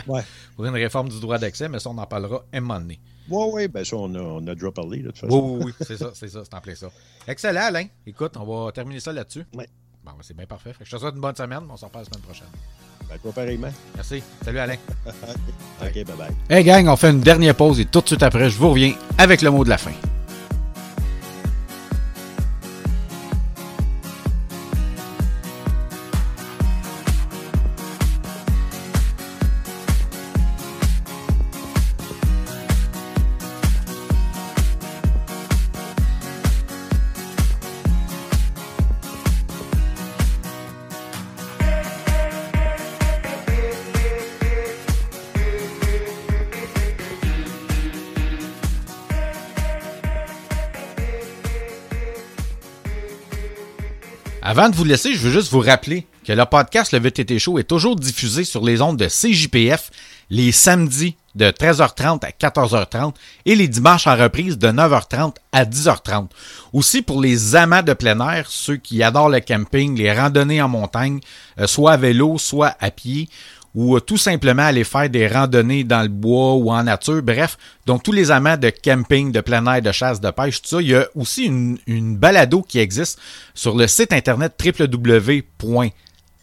[0.07, 0.23] Ouais.
[0.55, 3.01] Pour une réforme du droit d'accès, mais ça, on en parlera un moment donné.
[3.29, 5.57] Oui, oui, bien ça, on a, on a déjà parlé, là, de toute Oui, façon.
[5.59, 6.89] oui, oui, c'est ça, c'est ça, c'est en plein ça.
[7.29, 7.87] Excellent, Alain.
[8.07, 9.45] Écoute, on va terminer ça là-dessus.
[9.55, 9.69] Ouais.
[10.05, 10.73] Bon, ben, c'est bien parfait.
[10.73, 11.61] Fait que je te souhaite une bonne semaine.
[11.71, 12.49] On s'en reparle la semaine prochaine.
[13.09, 13.71] Ben, toi, pareillement.
[13.95, 14.23] Merci.
[14.45, 14.77] Salut, Alain.
[15.07, 16.33] OK, bye-bye.
[16.51, 18.95] Hey, gang, on fait une dernière pause et tout de suite après, je vous reviens
[19.19, 19.93] avec le mot de la fin.
[54.45, 57.61] Avant de vous laisser, je veux juste vous rappeler que le podcast Le VTT Show
[57.61, 59.93] est toujours diffusé sur les ondes de CJPF
[60.31, 63.15] les samedis de 13h30 à 14h30
[63.47, 66.29] et les dimanches en reprise de 9h30 à 10h30.
[66.73, 70.69] Aussi pour les amants de plein air, ceux qui adorent le camping, les randonnées en
[70.69, 71.21] montagne,
[71.61, 73.29] euh, soit à vélo, soit à pied,
[73.75, 77.23] ou euh, tout simplement aller faire des randonnées dans le bois ou en nature.
[77.23, 77.57] Bref,
[77.87, 80.83] donc tous les amants de camping, de plein air, de chasse, de pêche, tout ça.
[80.83, 83.19] Il y a aussi une, une balado qui existe
[83.55, 84.55] sur le site internet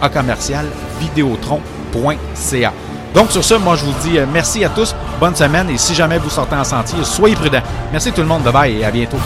[0.00, 0.66] à commercial.
[3.14, 5.94] Donc sur ce, moi je vous dis euh, merci à tous, bonne semaine et si
[5.94, 7.62] jamais vous sortez en sentier, soyez prudents.
[7.90, 9.18] Merci tout le monde, bye bye et à bientôt.